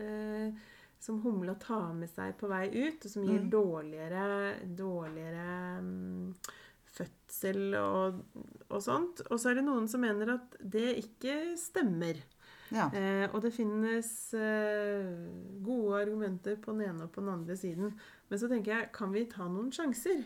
eh, 0.00 0.54
som 1.06 1.18
humla 1.22 1.52
tar 1.60 1.92
med 1.94 2.08
seg 2.10 2.32
på 2.40 2.48
vei 2.50 2.66
ut, 2.72 3.04
og 3.04 3.10
som 3.12 3.26
gir 3.28 3.42
Mm. 3.44 3.50
dårligere, 3.52 4.54
dårligere 4.78 5.82
mm, 5.84 6.32
fødsel 6.96 7.76
og, 7.78 8.22
og 8.70 8.80
sånt. 8.82 9.20
Og 9.30 9.38
så 9.38 9.50
er 9.52 9.60
det 9.60 9.66
noen 9.68 9.86
som 9.92 10.00
mener 10.02 10.32
at 10.38 10.56
det 10.58 10.96
ikke 11.04 11.54
stemmer. 11.60 12.16
Ja. 12.74 12.88
Eh, 12.90 13.26
og 13.30 13.42
det 13.44 13.52
finnes 13.54 14.10
eh, 14.34 15.06
gode 15.64 16.00
argumenter 16.02 16.58
på 16.62 16.74
den 16.74 16.88
ene 16.88 17.06
og 17.06 17.12
på 17.14 17.22
den 17.22 17.32
andre 17.34 17.56
siden. 17.58 17.94
Men 18.28 18.42
så 18.42 18.50
tenker 18.50 18.74
jeg, 18.74 18.90
kan 18.96 19.14
vi 19.14 19.26
ta 19.30 19.46
noen 19.48 19.70
sjanser? 19.74 20.24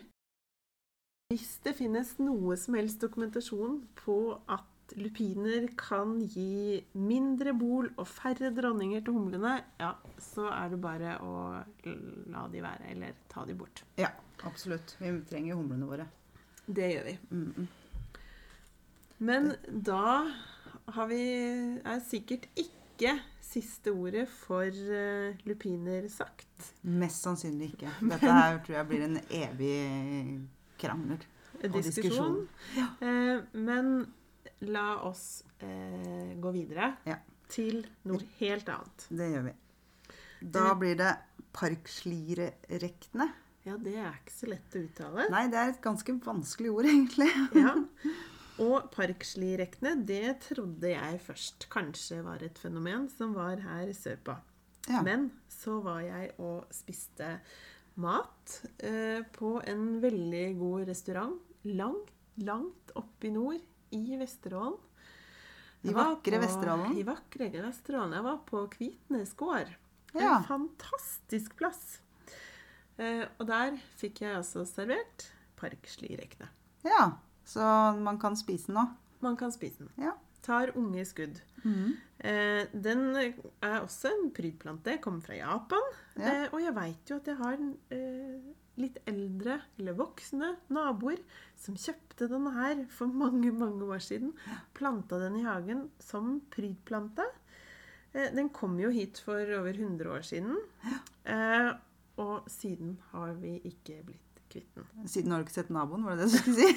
Hvis 1.31 1.61
det 1.63 1.77
finnes 1.77 2.17
noe 2.19 2.57
som 2.59 2.75
helst 2.75 3.03
dokumentasjon 3.03 3.79
på 4.01 4.17
at 4.51 4.67
lupiner 4.99 5.69
kan 5.79 6.17
gi 6.19 6.81
mindre 6.99 7.53
bol 7.55 7.87
og 7.95 8.07
færre 8.09 8.51
dronninger 8.55 9.03
til 9.05 9.15
humlene, 9.15 9.53
ja, 9.79 9.93
så 10.19 10.49
er 10.51 10.73
det 10.73 10.81
bare 10.83 11.13
å 11.23 11.35
la 12.33 12.47
de 12.51 12.63
være, 12.63 12.89
eller 12.91 13.21
ta 13.31 13.45
de 13.47 13.55
bort. 13.55 13.85
ja, 13.99 14.11
absolutt. 14.43 14.97
Vi 14.99 15.13
trenger 15.29 15.55
humlene 15.55 15.87
våre. 15.87 16.09
Det 16.67 16.91
gjør 16.91 17.07
vi. 17.07 17.15
Mm, 17.31 17.53
mm. 17.57 17.69
Men 19.21 19.51
da 19.69 20.25
vi, 21.09 21.21
er 21.85 22.01
sikkert 22.07 22.47
ikke 22.59 23.15
siste 23.51 23.91
ordet 23.91 24.27
for 24.29 24.67
uh, 24.69 25.35
lupiner 25.47 26.07
sagt. 26.11 26.71
Mest 26.87 27.25
sannsynlig 27.25 27.73
ikke. 27.73 27.91
Dette 28.11 28.31
her 28.31 28.61
tror 28.65 28.77
jeg 28.79 28.89
blir 28.91 29.05
en 29.07 29.19
evig 29.27 29.75
krangel. 30.81 31.21
Og 31.61 31.75
diskusjon. 31.75 32.39
diskusjon. 32.41 32.87
Eh, 33.05 33.41
men 33.53 33.91
la 34.65 34.85
oss 35.05 35.43
uh, 35.61 36.31
gå 36.41 36.53
videre 36.55 36.95
Ja. 37.05 37.19
til 37.51 37.83
noe 38.09 38.23
helt 38.39 38.69
annet. 38.71 39.05
Det 39.09 39.29
gjør 39.33 39.45
vi. 39.49 39.53
Da 40.41 40.71
blir 40.79 40.97
det 40.97 41.11
parkslirerektene. 41.53 43.29
Ja, 43.61 43.75
det 43.77 43.93
er 43.93 44.15
ikke 44.17 44.33
så 44.33 44.49
lett 44.49 44.73
å 44.73 44.81
uttale. 44.81 45.27
Nei, 45.29 45.43
det 45.53 45.59
er 45.59 45.73
et 45.75 45.81
ganske 45.83 46.15
vanskelig 46.25 46.71
ord, 46.73 46.87
egentlig. 46.89 47.29
Ja. 47.53 47.75
Og 48.61 48.91
parkslirekkene, 48.93 49.95
det 50.05 50.37
trodde 50.45 50.91
jeg 50.91 51.19
først 51.25 51.67
kanskje 51.73 52.21
var 52.25 52.43
et 52.45 52.59
fenomen 52.61 53.07
som 53.09 53.33
var 53.37 53.61
her 53.63 53.91
sørpå. 53.97 54.35
Ja. 54.89 55.01
Men 55.05 55.29
så 55.49 55.79
var 55.83 56.01
jeg 56.05 56.31
og 56.41 56.69
spiste 56.73 57.35
mat 58.01 58.55
eh, 58.85 59.21
på 59.35 59.55
en 59.67 59.99
veldig 60.03 60.45
god 60.59 60.87
restaurant 60.89 61.67
langt, 61.67 62.13
langt 62.41 62.93
oppe 62.97 63.29
i 63.29 63.33
nord, 63.33 63.61
i 63.91 64.17
Vesterålen. 64.19 64.77
I 65.81 65.93
vakre 65.97 66.37
Vesterålen. 66.41 66.93
I 66.97 67.03
vakre 67.05 67.49
Vesterålen. 67.63 68.13
Jeg 68.13 68.25
var 68.27 68.37
på 68.45 68.61
Kvitnes 68.75 69.33
gård. 69.37 69.71
Ja. 70.13 70.37
En 70.37 70.45
fantastisk 70.45 71.55
plass. 71.57 71.99
Eh, 73.01 73.25
og 73.39 73.47
der 73.49 73.79
fikk 73.97 74.21
jeg 74.21 74.37
altså 74.37 74.65
servert 74.69 75.31
parkslirekkene. 75.57 76.51
ja. 76.85 77.09
Så 77.47 77.61
man 78.01 78.19
kan 78.21 78.37
spise 78.39 78.71
den 78.71 78.81
òg? 78.83 78.93
Man 79.21 79.37
kan 79.37 79.53
spise 79.53 79.83
den. 79.83 79.91
Ja. 80.01 80.15
Tar 80.41 80.71
unge 80.77 81.03
skudd. 81.05 81.37
Mm. 81.61 81.91
Eh, 82.17 82.63
den 82.73 83.03
er 83.15 83.81
også 83.83 84.09
en 84.09 84.31
prydplante. 84.33 84.97
Kommer 85.03 85.21
fra 85.21 85.37
Japan. 85.37 85.91
Ja. 86.15 86.31
Eh, 86.31 86.47
og 86.49 86.63
jeg 86.63 86.73
veit 86.75 87.11
jo 87.11 87.19
at 87.21 87.29
jeg 87.29 87.37
har 87.37 87.59
eh, 87.93 88.47
litt 88.81 88.97
eldre, 89.09 89.59
eller 89.77 89.97
voksne, 89.99 90.55
naboer 90.73 91.21
som 91.59 91.77
kjøpte 91.77 92.29
denne 92.31 92.53
her 92.55 92.81
for 92.93 93.11
mange, 93.11 93.51
mange 93.53 93.85
år 93.85 94.01
siden. 94.01 94.33
Planta 94.77 95.19
den 95.21 95.37
i 95.41 95.45
hagen 95.45 95.85
som 96.01 96.39
prydplante. 96.53 97.27
Eh, 98.13 98.31
den 98.33 98.49
kom 98.49 98.79
jo 98.81 98.89
hit 98.93 99.21
for 99.23 99.39
over 99.59 99.73
100 99.75 100.09
år 100.09 100.25
siden. 100.25 100.57
Eh, 101.25 101.71
og 102.21 102.49
siden 102.51 102.97
har 103.11 103.33
vi 103.39 103.59
ikke 103.67 104.01
blitt 104.07 104.30
kvitt 104.51 104.75
den. 104.77 104.85
Siden 105.09 105.31
har 105.33 105.39
du 105.41 105.45
ikke 105.47 105.55
sett 105.55 105.71
naboen, 105.73 106.03
var 106.05 106.11
det 106.19 106.25
det 106.25 106.31
du 106.31 106.37
skulle 106.37 106.59
si? 106.59 106.69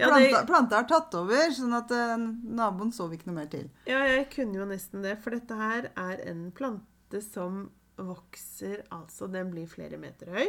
Planta, 0.00 0.38
planta 0.48 0.76
har 0.80 0.86
tatt 0.88 1.14
over, 1.18 1.50
sånn 1.54 1.74
at 1.76 1.90
eh, 1.94 2.16
naboen 2.60 2.92
så 2.94 3.02
vi 3.10 3.14
ikke 3.18 3.28
noe 3.30 3.40
mer 3.42 3.50
til. 3.52 3.66
Ja, 3.88 4.00
jeg 4.08 4.24
kunne 4.34 4.58
jo 4.60 4.64
nesten 4.68 5.04
det, 5.04 5.14
for 5.22 5.30
dette 5.36 5.54
her 5.58 5.82
er 5.92 6.16
en 6.30 6.40
plante 6.56 7.20
som 7.24 7.52
vokser 8.00 8.76
Altså, 8.94 9.24
den 9.28 9.50
blir 9.52 9.66
flere 9.68 9.98
meter 10.00 10.26
høy. 10.32 10.48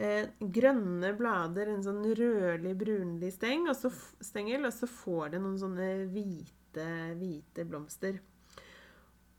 Eh, 0.00 0.30
grønne 0.40 1.12
blader, 1.16 1.68
en 1.68 1.82
sånn 1.84 2.00
rødlig-brunlig 2.16 3.34
steng, 3.34 3.66
og 3.68 3.76
så, 3.76 3.90
stengel, 4.24 4.64
og 4.68 4.72
så 4.72 4.88
får 4.88 5.34
det 5.34 5.40
noen 5.42 5.58
sånne 5.60 5.88
hvite, 6.12 6.86
hvite 7.20 7.66
blomster. 7.68 8.20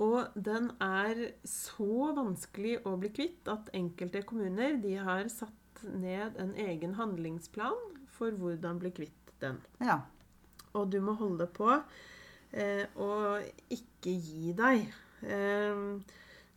Og 0.02 0.34
den 0.34 0.72
er 0.82 1.20
så 1.48 2.12
vanskelig 2.18 2.80
å 2.90 2.96
bli 3.02 3.12
kvitt 3.14 3.50
at 3.52 3.70
enkelte 3.78 4.24
kommuner 4.28 4.80
de 4.82 4.96
har 4.98 5.28
satt 5.30 5.84
ned 5.94 6.38
en 6.42 6.56
egen 6.60 6.96
handlingsplan 6.98 7.78
for 8.16 8.34
hvordan 8.38 8.82
bli 8.82 8.94
kvitt 9.02 9.36
den. 9.42 9.60
Ja. 9.82 10.02
Og 10.78 10.90
du 10.94 11.00
må 11.04 11.14
holde 11.20 11.48
på 11.52 11.70
eh, 11.76 12.86
og 12.96 13.46
ikke 13.74 14.14
gi 14.16 14.56
deg. 14.58 14.90
Eh, 15.22 15.86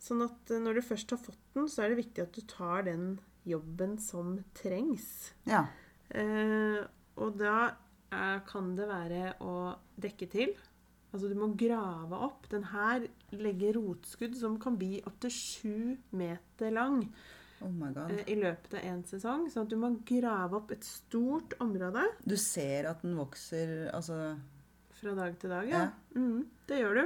sånn 0.01 0.25
at 0.25 0.53
eh, 0.53 0.61
når 0.61 0.79
du 0.79 0.85
først 0.89 1.13
har 1.13 1.21
fått 1.21 1.41
den, 1.57 1.69
så 1.69 1.85
er 1.85 1.93
det 1.93 2.01
viktig 2.01 2.25
at 2.25 2.37
du 2.37 2.45
tar 2.49 2.85
den 2.89 3.15
jobben 3.45 3.99
som 4.01 4.39
trengs. 4.57 5.33
ja. 5.49 5.67
Eh, 6.15 6.85
og 7.15 7.37
da 7.39 7.57
er, 8.13 8.41
kan 8.47 8.73
det 8.77 8.85
være 8.89 9.35
å 9.43 9.75
dekke 10.01 10.27
til. 10.31 10.51
Altså 11.15 11.29
du 11.31 11.37
må 11.39 11.47
grave 11.55 12.17
opp. 12.27 12.49
Den 12.51 12.67
her 12.73 13.05
legger 13.41 13.73
rotskudd 13.79 14.35
som 14.37 14.59
kan 14.61 14.77
bli 14.79 15.01
opptil 15.05 15.31
sju 15.33 15.97
meter 16.15 16.71
lang 16.71 17.01
Oh 17.61 17.71
my 17.71 17.91
god. 17.95 18.11
eh, 18.11 18.23
i 18.33 18.35
løpet 18.35 18.73
av 18.77 18.83
én 18.83 19.03
sesong. 19.07 19.45
Sånn 19.49 19.63
at 19.65 19.71
du 19.71 19.77
må 19.79 19.89
grave 20.05 20.57
opp 20.59 20.71
et 20.75 20.83
stort 20.85 21.55
område. 21.63 22.03
Du 22.27 22.35
ser 22.37 22.89
at 22.91 23.01
den 23.05 23.15
vokser 23.17 23.89
Altså 23.95 24.35
Fra 24.95 25.13
dag 25.15 25.37
til 25.39 25.49
dag, 25.49 25.69
ja. 25.69 25.85
Ja. 25.85 26.19
Mm, 26.19 26.43
det 26.67 26.81
gjør 26.81 26.99
du. 26.99 27.05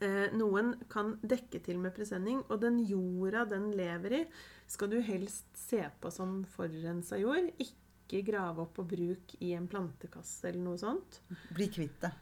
Eh, 0.00 0.28
noen 0.38 0.74
kan 0.88 1.16
dekke 1.26 1.58
til 1.64 1.80
med 1.82 1.92
presenning, 1.96 2.44
og 2.48 2.60
den 2.62 2.78
jorda 2.86 3.42
den 3.50 3.72
lever 3.74 4.14
i, 4.20 4.22
skal 4.70 4.92
du 4.92 5.00
helst 5.02 5.48
se 5.58 5.80
på 6.00 6.12
som 6.14 6.44
forurensa 6.54 7.18
jord. 7.18 7.50
Ikke 7.58 8.22
grave 8.24 8.62
opp 8.62 8.78
og 8.78 8.86
bruk 8.92 9.34
i 9.42 9.50
en 9.56 9.66
plantekasse 9.68 10.48
eller 10.52 10.62
noe 10.68 10.78
sånt. 10.80 11.20
bli 11.56 11.66
kvitt 11.72 11.98
det. 12.04 12.12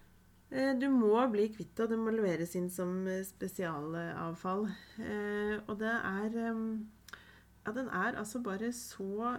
Eh, 0.57 0.73
du 0.81 0.89
må 0.89 1.19
bli 1.29 1.51
kvitt 1.53 1.75
det, 1.77 1.85
og 1.85 1.93
det 1.93 1.99
må 2.01 2.15
leveres 2.15 2.55
inn 2.57 2.71
som 2.73 3.03
eh, 3.11 3.25
spesialavfall. 3.27 4.65
Eh, 5.05 5.57
og 5.67 5.77
det 5.83 5.93
er 5.93 6.39
Ja, 7.67 7.73
den 7.75 7.89
er 7.91 8.17
altså 8.17 8.41
bare 8.41 8.71
så 8.73 9.37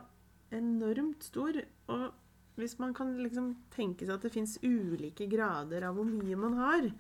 enormt 0.54 1.24
stor. 1.24 1.58
Og 1.88 2.12
hvis 2.60 2.78
man 2.80 2.94
kan 2.94 3.16
liksom 3.18 3.56
tenke 3.74 4.06
seg 4.06 4.18
at 4.18 4.28
det 4.28 4.34
fins 4.34 4.58
ulike 4.62 5.30
grader 5.32 5.88
av 5.88 5.96
hvor 5.98 6.10
mye 6.10 6.38
man 6.40 6.58
har 6.58 6.92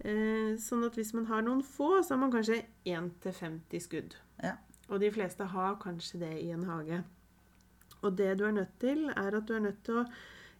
Sånn 0.00 0.86
at 0.86 0.94
hvis 0.96 1.10
man 1.12 1.26
har 1.28 1.42
noen 1.44 1.58
få, 1.60 1.98
så 2.00 2.14
har 2.14 2.20
man 2.22 2.30
kanskje 2.32 2.62
1-50 2.88 3.82
skudd. 3.84 4.14
Ja. 4.40 4.54
Og 4.88 5.02
de 5.02 5.10
fleste 5.12 5.44
har 5.52 5.76
kanskje 5.82 6.22
det 6.22 6.30
i 6.40 6.46
en 6.54 6.64
hage. 6.64 7.02
Og 8.00 8.16
det 8.16 8.30
du 8.40 8.46
er 8.48 8.54
nødt 8.56 8.72
til, 8.80 9.10
er 9.12 9.36
at 9.36 9.44
du 9.44 9.52
er 9.58 9.66
nødt 9.66 9.82
til 9.84 10.00
å 10.00 10.06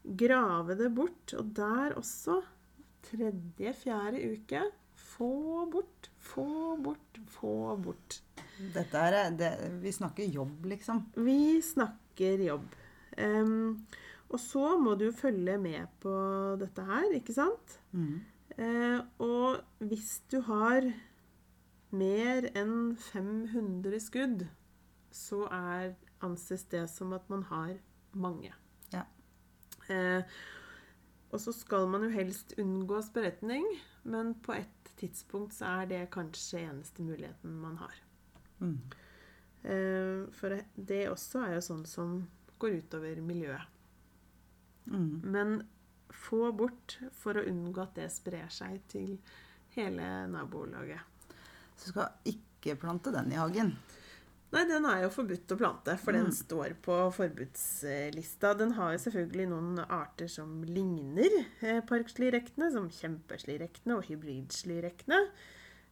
grave 0.04 0.76
det 0.76 0.90
bort. 0.92 1.32
Og 1.40 1.54
der 1.56 1.96
også, 1.96 2.42
tredje-fjerde 3.06 4.22
uke, 4.34 4.62
få 5.00 5.66
bort, 5.72 6.10
få 6.18 6.76
bort, 6.82 7.20
få 7.32 7.54
bort. 7.80 8.20
Dette 8.74 8.98
er 8.98 9.30
det, 9.36 9.50
Vi 9.82 9.92
snakker 9.92 10.24
jobb, 10.24 10.66
liksom. 10.72 11.06
Vi 11.16 11.60
snakker 11.64 12.44
jobb. 12.44 12.66
Um, 13.18 13.86
og 14.30 14.40
så 14.40 14.76
må 14.78 14.94
du 14.94 15.10
følge 15.12 15.56
med 15.58 15.88
på 16.00 16.12
dette 16.60 16.84
her, 16.86 17.08
ikke 17.16 17.34
sant? 17.34 17.80
Mm. 17.92 18.20
Uh, 18.60 19.00
og 19.18 19.86
hvis 19.88 20.20
du 20.30 20.40
har 20.46 20.86
mer 21.90 22.46
enn 22.54 22.94
500 23.10 24.00
skudd, 24.02 24.46
så 25.10 25.44
er, 25.50 25.94
anses 26.22 26.64
det 26.70 26.84
som 26.92 27.14
at 27.16 27.26
man 27.32 27.42
har 27.48 27.74
mange. 28.12 28.52
Ja. 28.92 29.04
Eh, 29.90 30.22
og 31.30 31.40
så 31.40 31.54
skal 31.54 31.86
man 31.90 32.04
jo 32.06 32.10
helst 32.14 32.56
unngå 32.58 33.00
spredning, 33.06 33.66
men 34.02 34.34
på 34.42 34.56
et 34.58 34.92
tidspunkt 35.00 35.54
så 35.56 35.80
er 35.80 35.90
det 35.90 36.00
kanskje 36.14 36.64
eneste 36.66 37.04
muligheten 37.06 37.58
man 37.62 37.78
har. 37.80 38.02
Mhm. 38.58 38.80
Eh, 39.62 40.32
for 40.32 40.56
det 40.74 41.02
også 41.10 41.44
er 41.44 41.58
jo 41.58 41.64
sånn 41.64 41.84
som 41.86 42.14
går 42.60 42.80
utover 42.80 43.20
miljøet. 43.24 43.66
Mm. 44.86 45.20
Men 45.22 45.62
få 46.10 46.50
bort 46.56 46.96
for 47.16 47.36
å 47.36 47.44
unngå 47.46 47.82
at 47.84 47.98
det 47.98 48.08
sprer 48.12 48.48
seg 48.52 48.80
til 48.90 49.18
hele 49.76 50.06
nabolaget. 50.32 51.04
Så 51.76 51.90
du 51.90 51.92
skal 51.92 52.32
ikke 52.32 52.78
plante 52.80 53.12
den 53.14 53.32
i 53.32 53.38
hagen. 53.40 53.74
Nei, 54.50 54.64
den 54.66 54.86
er 54.90 55.04
jo 55.04 55.12
forbudt 55.14 55.52
å 55.54 55.56
plante, 55.60 55.94
for 56.02 56.12
den 56.16 56.26
Mm. 56.26 56.34
står 56.34 56.74
på 56.82 56.96
forbudslista. 57.14 58.56
Den 58.58 58.72
har 58.72 58.92
jo 58.96 58.98
selvfølgelig 59.04 59.46
noen 59.48 59.78
arter 59.86 60.26
som 60.26 60.64
ligner 60.66 61.30
eh, 61.62 61.80
parkslirektene, 61.86 62.72
som 62.72 62.88
kjempeslirektene 62.90 63.94
og 63.94 64.04
hybridslirektene. 64.10 65.20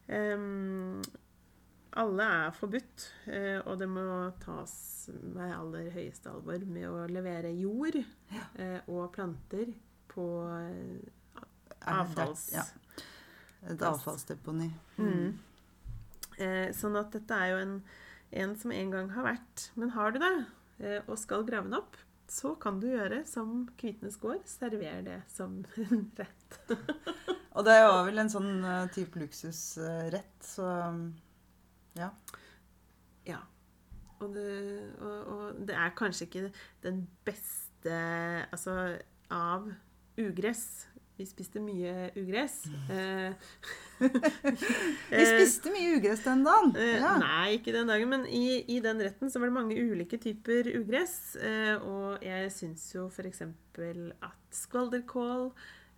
Um, 0.09 1.01
alle 1.93 2.23
er 2.23 2.51
forbudt, 2.51 3.07
eh, 3.27 3.61
og 3.65 3.79
det 3.79 3.87
må 3.89 4.03
tas 4.43 5.09
med 5.23 5.53
aller 5.55 5.89
høyeste 5.95 6.29
alvor 6.29 6.65
med 6.65 6.85
å 6.89 7.07
levere 7.09 7.53
jord 7.55 7.95
eh, 7.95 8.79
og 8.87 9.11
planter 9.15 9.71
på 10.11 10.27
avfalls... 11.87 12.49
Ja. 12.53 12.65
Et 13.69 13.81
avfallsdeponi. 13.83 14.69
Mm. 14.97 15.33
Eh, 16.39 16.69
sånn 16.75 16.95
at 16.95 17.11
dette 17.11 17.35
er 17.35 17.49
jo 17.51 17.57
en, 17.59 17.73
en 18.31 18.55
som 18.59 18.73
en 18.75 18.93
gang 18.93 19.09
har 19.15 19.25
vært. 19.25 19.69
Men 19.79 19.93
har 19.95 20.13
du 20.13 20.19
det, 20.21 20.35
eh, 20.83 21.01
og 21.07 21.17
skal 21.19 21.45
grave 21.47 21.69
den 21.69 21.79
opp, 21.79 21.97
så 22.29 22.53
kan 22.61 22.77
du 22.81 22.89
gjøre 22.91 23.23
som 23.25 23.63
Kvitnes 23.79 24.19
gård. 24.21 24.43
Server 24.49 25.01
det 25.05 25.21
som 25.31 25.63
en 25.85 26.05
rett. 26.19 26.59
Og 27.57 27.65
det 27.65 27.79
var 27.81 28.03
vel 28.05 28.21
en 28.21 28.29
sånn 28.31 28.51
eh, 28.61 28.85
type 28.93 29.19
luksusrett, 29.19 30.35
så 30.45 30.67
ja. 31.97 32.11
Ja. 33.27 33.39
Og 34.19 34.35
det, 34.35 34.45
og, 35.01 35.17
og 35.33 35.59
det 35.67 35.75
er 35.75 35.95
kanskje 35.97 36.27
ikke 36.27 36.43
den 36.83 37.01
beste 37.27 37.65
Altså 37.89 38.73
av 39.31 39.69
ugress. 40.19 40.87
Vi 41.17 41.27
spiste 41.27 41.61
mye 41.63 42.09
ugress. 42.19 42.61
Eh, 42.91 43.33
Vi 45.13 45.25
spiste 45.27 45.71
mye 45.73 45.97
ugress 45.97 46.23
den 46.25 46.43
dagen. 46.47 46.73
Eh, 46.79 46.95
Ja. 46.99 47.13
Nei, 47.21 47.57
ikke 47.57 47.73
den 47.75 47.87
dagen, 47.91 48.09
men 48.11 48.25
i, 48.27 48.59
i 48.71 48.79
den 48.83 49.01
retten 49.03 49.31
så 49.31 49.39
var 49.41 49.51
det 49.51 49.57
mange 49.57 49.77
ulike 49.79 50.19
typer 50.21 50.69
ugress. 50.79 51.35
Eh, 51.39 51.75
og 51.83 52.23
jeg 52.25 52.51
syns 52.55 52.87
jo 52.95 53.07
f.eks. 53.11 53.41
at 53.45 54.59
skvalderkål 54.63 55.49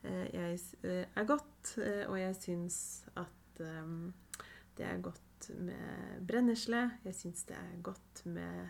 eh, 0.04 0.26
jeg, 0.34 0.60
eh, 0.84 1.06
er 1.16 1.28
godt. 1.30 1.76
Eh, 1.82 2.06
og 2.10 2.18
jeg 2.20 2.38
syns 2.42 2.80
at 3.16 3.62
eh, 3.66 4.48
det 4.78 4.88
er 4.88 5.04
godt 5.04 5.52
med 5.58 6.22
brennesle. 6.30 6.88
Jeg 7.06 7.16
syns 7.18 7.46
det 7.50 7.58
er 7.58 7.78
godt 7.86 8.26
med 8.30 8.70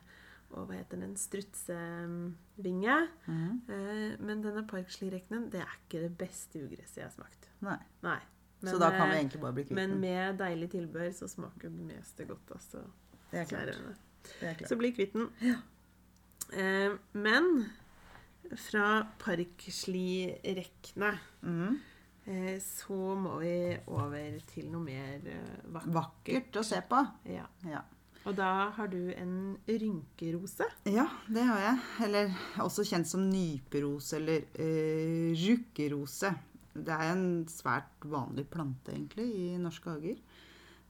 og 0.52 0.66
hva 0.68 0.76
heter 0.82 1.00
den? 1.00 1.14
Strutsevinge. 1.16 2.96
Mm. 3.28 3.62
Eh, 3.72 4.18
men 4.20 4.42
denne 4.44 4.66
parkslireknen, 4.68 5.46
det 5.54 5.62
er 5.64 5.76
ikke 5.86 6.02
det 6.04 6.12
beste 6.20 6.60
ugresset 6.66 6.98
jeg 7.00 7.06
har 7.08 7.14
smakt. 7.16 7.48
Nei. 7.64 7.78
Nei. 8.04 8.18
Så 8.62 8.78
da 8.78 8.92
kan 8.94 9.08
eh, 9.08 9.12
vi 9.12 9.20
egentlig 9.20 9.42
bare 9.42 9.58
bli 9.58 9.64
kvitt 9.66 9.78
men 9.78 9.98
med 10.02 10.40
deilig 10.42 10.72
tilbehør 10.76 11.14
så 11.18 11.30
smaker 11.32 11.74
det 11.74 11.86
meste 11.88 12.26
godt, 12.30 12.56
altså. 12.58 12.84
Det 13.32 13.40
er 13.42 13.46
klart. 13.50 14.02
Det 14.40 14.50
er 14.50 14.58
klart. 14.60 14.70
Så 14.70 14.78
bli 14.78 14.92
kvitt 14.96 15.16
den. 15.18 15.30
Eh, 16.52 16.92
men 17.12 17.48
fra 18.60 19.08
parkslirekkene 19.22 21.12
mm. 21.42 21.80
eh, 22.26 22.58
så 22.64 23.16
må 23.16 23.38
vi 23.40 23.56
over 23.88 24.38
til 24.52 24.68
noe 24.74 24.84
mer 24.84 25.32
eh, 25.32 25.58
vakkert. 25.72 25.96
Vakkert 25.96 26.62
å 26.62 26.66
se 26.68 26.84
på. 26.90 27.02
Ja. 27.32 27.48
Ja. 27.70 27.86
Og 28.28 28.36
da 28.38 28.70
har 28.76 28.90
du 28.92 29.10
en 29.16 29.58
rynkerose. 29.66 30.68
Ja, 30.86 31.08
det 31.32 31.46
har 31.48 31.64
jeg. 31.64 31.78
Eller 32.06 32.36
også 32.62 32.86
kjent 32.86 33.10
som 33.10 33.24
nyperose 33.32 34.20
eller 34.20 34.46
uh, 34.60 35.32
rukkerose. 35.42 36.30
Det 36.74 36.94
er 36.96 37.10
en 37.12 37.26
svært 37.52 38.06
vanlig 38.08 38.46
plante, 38.52 38.94
egentlig, 38.94 39.28
i 39.36 39.58
norske 39.60 39.92
hager. 39.92 40.22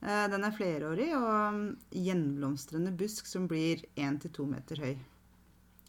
Eh, 0.01 0.25
den 0.33 0.45
er 0.45 0.53
flerårig 0.55 1.09
og 1.17 1.61
gjenblomstrende 1.93 2.93
busk 2.97 3.29
som 3.29 3.47
blir 3.49 3.83
1-2 3.95 4.45
meter 4.49 4.81
høy. 4.81 4.93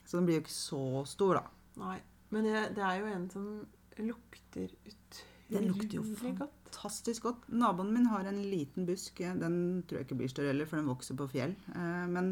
Så 0.05 0.18
den 0.18 0.28
blir 0.28 0.40
jo 0.40 0.44
ikke 0.44 0.55
så 0.55 0.83
stor, 1.09 1.40
da. 1.40 1.44
Nei. 1.81 1.98
Men 2.33 2.48
det 2.48 2.81
er 2.81 2.98
jo 3.00 3.12
en 3.12 3.28
som 3.33 3.46
lukter 4.00 4.72
utrolig 4.88 5.28
Den 5.52 5.66
lukter 5.68 5.98
jo. 5.98 6.02
Fantastisk 6.16 7.26
godt. 7.26 7.42
Naboen 7.52 7.90
min 7.92 8.07
har 8.09 8.24
en 8.24 8.38
liten 8.48 8.87
busk. 8.88 9.18
Den 9.20 9.83
tror 9.85 9.98
jeg 10.00 10.07
ikke 10.07 10.16
blir 10.22 10.33
større 10.33 10.52
heller, 10.55 10.68
for 10.68 10.81
den 10.81 10.88
vokser 10.88 11.18
på 11.18 11.28
fjell. 11.28 11.52
Eh, 11.76 12.07
Men 12.09 12.31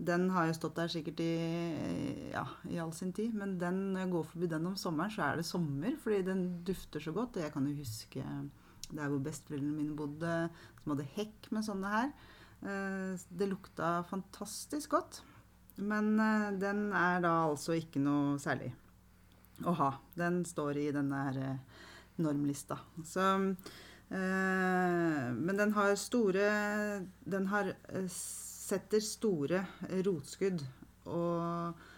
den 0.00 0.30
har 0.32 0.48
jo 0.48 0.56
stått 0.56 0.78
der 0.78 0.88
sikkert 0.88 1.20
i, 1.20 1.32
ja, 2.32 2.46
i 2.72 2.78
all 2.80 2.92
sin 2.96 3.12
tid. 3.16 3.34
Men 3.36 3.58
den, 3.60 3.80
når 3.92 4.04
jeg 4.04 4.12
går 4.14 4.28
forbi 4.32 4.48
den 4.48 4.68
om 4.70 4.76
sommeren, 4.80 5.12
så 5.12 5.26
er 5.26 5.40
det 5.40 5.48
sommer, 5.48 5.96
fordi 6.00 6.22
den 6.24 6.44
dufter 6.64 7.04
så 7.04 7.12
godt. 7.12 7.36
Og 7.36 7.44
jeg 7.44 7.52
kan 7.52 7.66
jo 7.68 7.76
huske 7.76 8.24
der 8.90 9.10
hvor 9.10 9.20
besteforeldrene 9.22 9.76
mine 9.76 9.96
bodde, 9.96 10.34
som 10.80 10.94
hadde 10.94 11.08
hekk 11.16 11.50
med 11.54 11.66
sånne 11.66 11.92
her. 11.92 12.14
Eh, 12.62 13.12
Det 13.28 13.48
lukta 13.50 14.00
fantastisk 14.08 14.96
godt. 14.96 15.22
Men 15.76 16.18
eh, 16.20 16.50
den 16.60 16.88
er 16.96 17.20
da 17.24 17.34
altså 17.50 17.76
ikke 17.76 18.02
noe 18.02 18.38
særlig 18.40 18.72
å 19.64 19.76
ha. 19.76 19.92
Den 20.16 20.42
står 20.48 20.80
i 20.80 20.90
denne 20.96 21.24
her 21.28 21.42
eh, 21.44 21.84
normlista. 22.20 22.80
Så 23.04 23.26
Men 24.10 25.54
den 25.54 25.70
har 25.76 25.92
store 25.94 26.46
Den 27.22 27.44
har 27.46 27.68
setter 28.70 29.02
store 29.04 29.64
eh, 29.88 30.00
rotskudd 30.06 30.62
og 31.10 31.88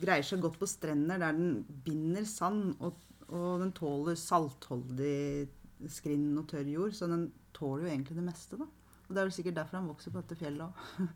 greier 0.00 0.24
seg 0.26 0.42
godt 0.44 0.58
på 0.60 0.68
strender 0.68 1.20
der 1.20 1.36
den 1.36 1.60
binder 1.84 2.24
sand, 2.28 2.74
og, 2.84 2.98
og 3.32 3.62
den 3.62 3.72
tåler 3.76 4.18
saltholdig 4.20 5.48
skrinn 5.92 6.32
og 6.40 6.48
tørr 6.50 6.68
jord, 6.68 6.94
så 6.96 7.08
den 7.10 7.28
tåler 7.56 7.86
jo 7.86 7.92
egentlig 7.92 8.16
det 8.18 8.26
meste, 8.26 8.58
da. 8.60 8.66
Og 9.06 9.14
det 9.14 9.20
er 9.20 9.28
vel 9.28 9.36
sikkert 9.36 9.60
derfor 9.60 9.78
han 9.78 9.90
vokser 9.90 10.12
på 10.12 10.22
dette 10.22 10.38
fjellet 10.40 10.66
òg. 10.66 11.06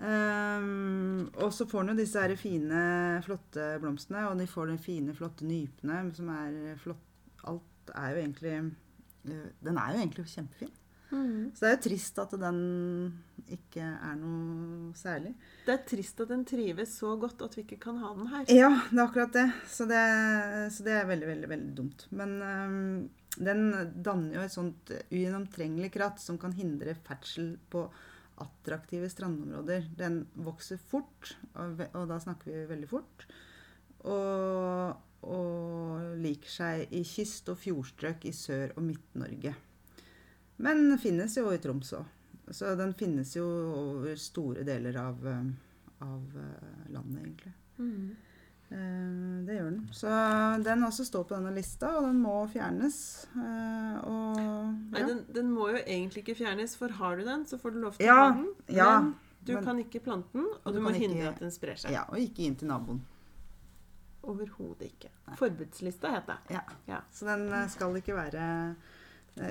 Um, 0.00 1.26
og 1.42 1.50
så 1.52 1.66
får 1.68 1.84
den 1.84 1.92
jo 1.92 2.00
disse 2.00 2.22
her 2.22 2.34
fine, 2.40 2.82
flotte 3.26 3.66
blomstene, 3.82 4.26
og 4.30 4.38
de 4.40 4.48
får 4.48 4.70
de 4.72 4.78
fine, 4.80 5.16
flotte 5.16 5.48
nypene 5.48 6.04
som 6.16 6.30
er 6.34 6.60
flott 6.80 7.06
Alt 7.48 7.92
er 7.96 8.10
jo 8.12 8.18
egentlig 8.20 8.50
eh, 8.52 9.44
Den 9.64 9.78
er 9.80 9.94
jo 9.94 10.00
egentlig 10.02 10.26
kjempefin. 10.28 10.72
Mm. 11.08 11.46
Så 11.54 11.62
det 11.62 11.68
er 11.70 11.72
jo 11.72 11.84
trist 11.86 12.18
at 12.20 12.34
den 12.36 12.58
ikke 13.56 13.84
er 13.84 14.18
noe 14.20 14.90
særlig. 14.98 15.32
Det 15.66 15.74
er 15.74 15.86
trist 15.88 16.20
at 16.22 16.30
den 16.32 16.44
trives 16.48 16.92
så 17.00 17.14
godt 17.20 17.42
at 17.46 17.56
vi 17.56 17.64
ikke 17.66 17.80
kan 17.86 17.98
ha 18.02 18.12
den 18.16 18.30
her. 18.32 18.44
Ja, 18.52 18.70
det 18.90 18.98
er 18.98 19.04
akkurat 19.04 19.34
det. 19.36 19.46
Så 19.70 19.86
det, 19.90 20.02
så 20.74 20.86
det 20.86 20.94
er 20.98 21.10
veldig, 21.10 21.28
veldig 21.32 21.50
veldig 21.50 21.74
dumt. 21.78 22.06
Men 22.16 22.36
øhm, 22.46 22.94
den 23.38 23.66
danner 24.02 24.38
jo 24.38 24.46
et 24.46 24.54
sånt 24.54 24.94
ugjennomtrengelig 25.10 25.92
kratt 25.94 26.22
som 26.22 26.38
kan 26.40 26.54
hindre 26.56 26.96
ferdsel 27.06 27.54
på 27.70 27.86
attraktive 28.40 29.10
strandområder. 29.12 29.90
Den 29.98 30.24
vokser 30.40 30.80
fort, 30.80 31.34
og, 31.54 31.80
og 31.92 32.08
da 32.10 32.20
snakker 32.22 32.52
vi 32.52 32.68
veldig 32.70 32.90
fort. 32.90 33.26
Og, 34.08 35.00
og 35.28 36.20
liker 36.22 36.52
seg 36.52 36.94
i 36.96 37.02
kyst- 37.04 37.50
og 37.52 37.60
fjordstrøk 37.60 38.24
i 38.30 38.32
Sør- 38.36 38.72
og 38.76 38.86
Midt-Norge. 38.86 39.54
Men 40.60 40.98
finnes 41.00 41.36
jo 41.38 41.50
i 41.52 41.60
Troms 41.60 41.94
òg. 41.96 42.08
Så 42.50 42.74
den 42.76 42.94
finnes 42.98 43.36
jo 43.36 43.44
over 43.46 44.16
store 44.18 44.64
deler 44.66 44.96
av, 44.98 45.20
av 46.02 46.36
øh, 46.36 46.90
landet, 46.90 47.22
egentlig. 47.22 47.52
Mm. 47.78 48.10
Eh, 48.70 49.46
Det 49.46 49.54
gjør 49.56 49.70
den. 49.70 49.88
Så 49.92 50.10
den 50.64 50.82
også 50.86 51.04
står 51.06 51.24
på 51.30 51.34
denne 51.38 51.54
lista, 51.54 51.92
og 51.98 52.04
den 52.08 52.20
må 52.22 52.36
fjernes. 52.52 52.98
Eh, 53.36 53.96
Og 54.04 54.40
Nei, 54.92 55.02
den, 55.06 55.24
den 55.34 55.50
må 55.54 55.68
jo 55.70 55.80
egentlig 55.86 56.24
ikke 56.24 56.38
fjernes, 56.44 56.76
for 56.76 56.88
har 57.00 57.16
du 57.16 57.24
den, 57.24 57.46
så 57.46 57.58
får 57.58 57.70
du 57.74 57.80
lov 57.86 57.92
til 57.98 58.06
Ja, 58.06 58.14
å 58.18 58.26
ha 58.26 58.34
den. 58.34 58.50
ja, 58.68 58.90
men 59.00 59.14
du 59.44 59.54
men- 59.54 59.64
kan 59.64 59.78
ikke 59.78 60.00
plante 60.04 60.32
den, 60.32 60.46
og 60.64 60.72
du, 60.72 60.78
du 60.78 60.84
må 60.84 60.90
hindre 60.94 61.18
ikke- 61.22 61.28
at 61.34 61.40
den 61.40 61.50
sprer 61.50 61.76
seg. 61.78 61.92
ja, 61.92 62.04
og 62.08 62.18
ikke 62.18 62.44
inn 62.46 62.56
til 62.56 62.68
naboen. 62.68 63.00
Overhodet 64.22 64.90
ikke. 64.90 65.08
Forbudslista 65.38 66.10
het 66.12 66.26
det. 66.28 66.36
Ja. 66.54 66.60
Ja. 66.86 66.98
Så 67.12 67.24
den 67.26 67.46
eh, 67.52 67.68
skal 67.72 67.94
ikke 67.96 68.14
være 68.18 68.42
eh, 68.70 68.74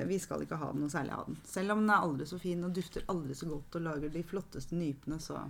Vi 0.06 0.18
skal 0.22 0.44
ikke 0.44 0.58
ha 0.60 0.68
noe 0.76 0.90
særlig 0.92 1.14
av 1.16 1.26
den. 1.26 1.38
Selv 1.48 1.74
om 1.74 1.80
den 1.82 1.90
er 1.90 2.04
aldri 2.06 2.26
så 2.30 2.38
fin 2.38 2.62
og 2.66 2.74
dufter 2.76 3.02
aldri 3.10 3.34
så 3.34 3.48
godt 3.50 3.78
og 3.80 3.84
lager 3.88 4.12
de 4.14 4.22
flotteste 4.22 4.78
nypene, 4.78 5.18
så 5.22 5.40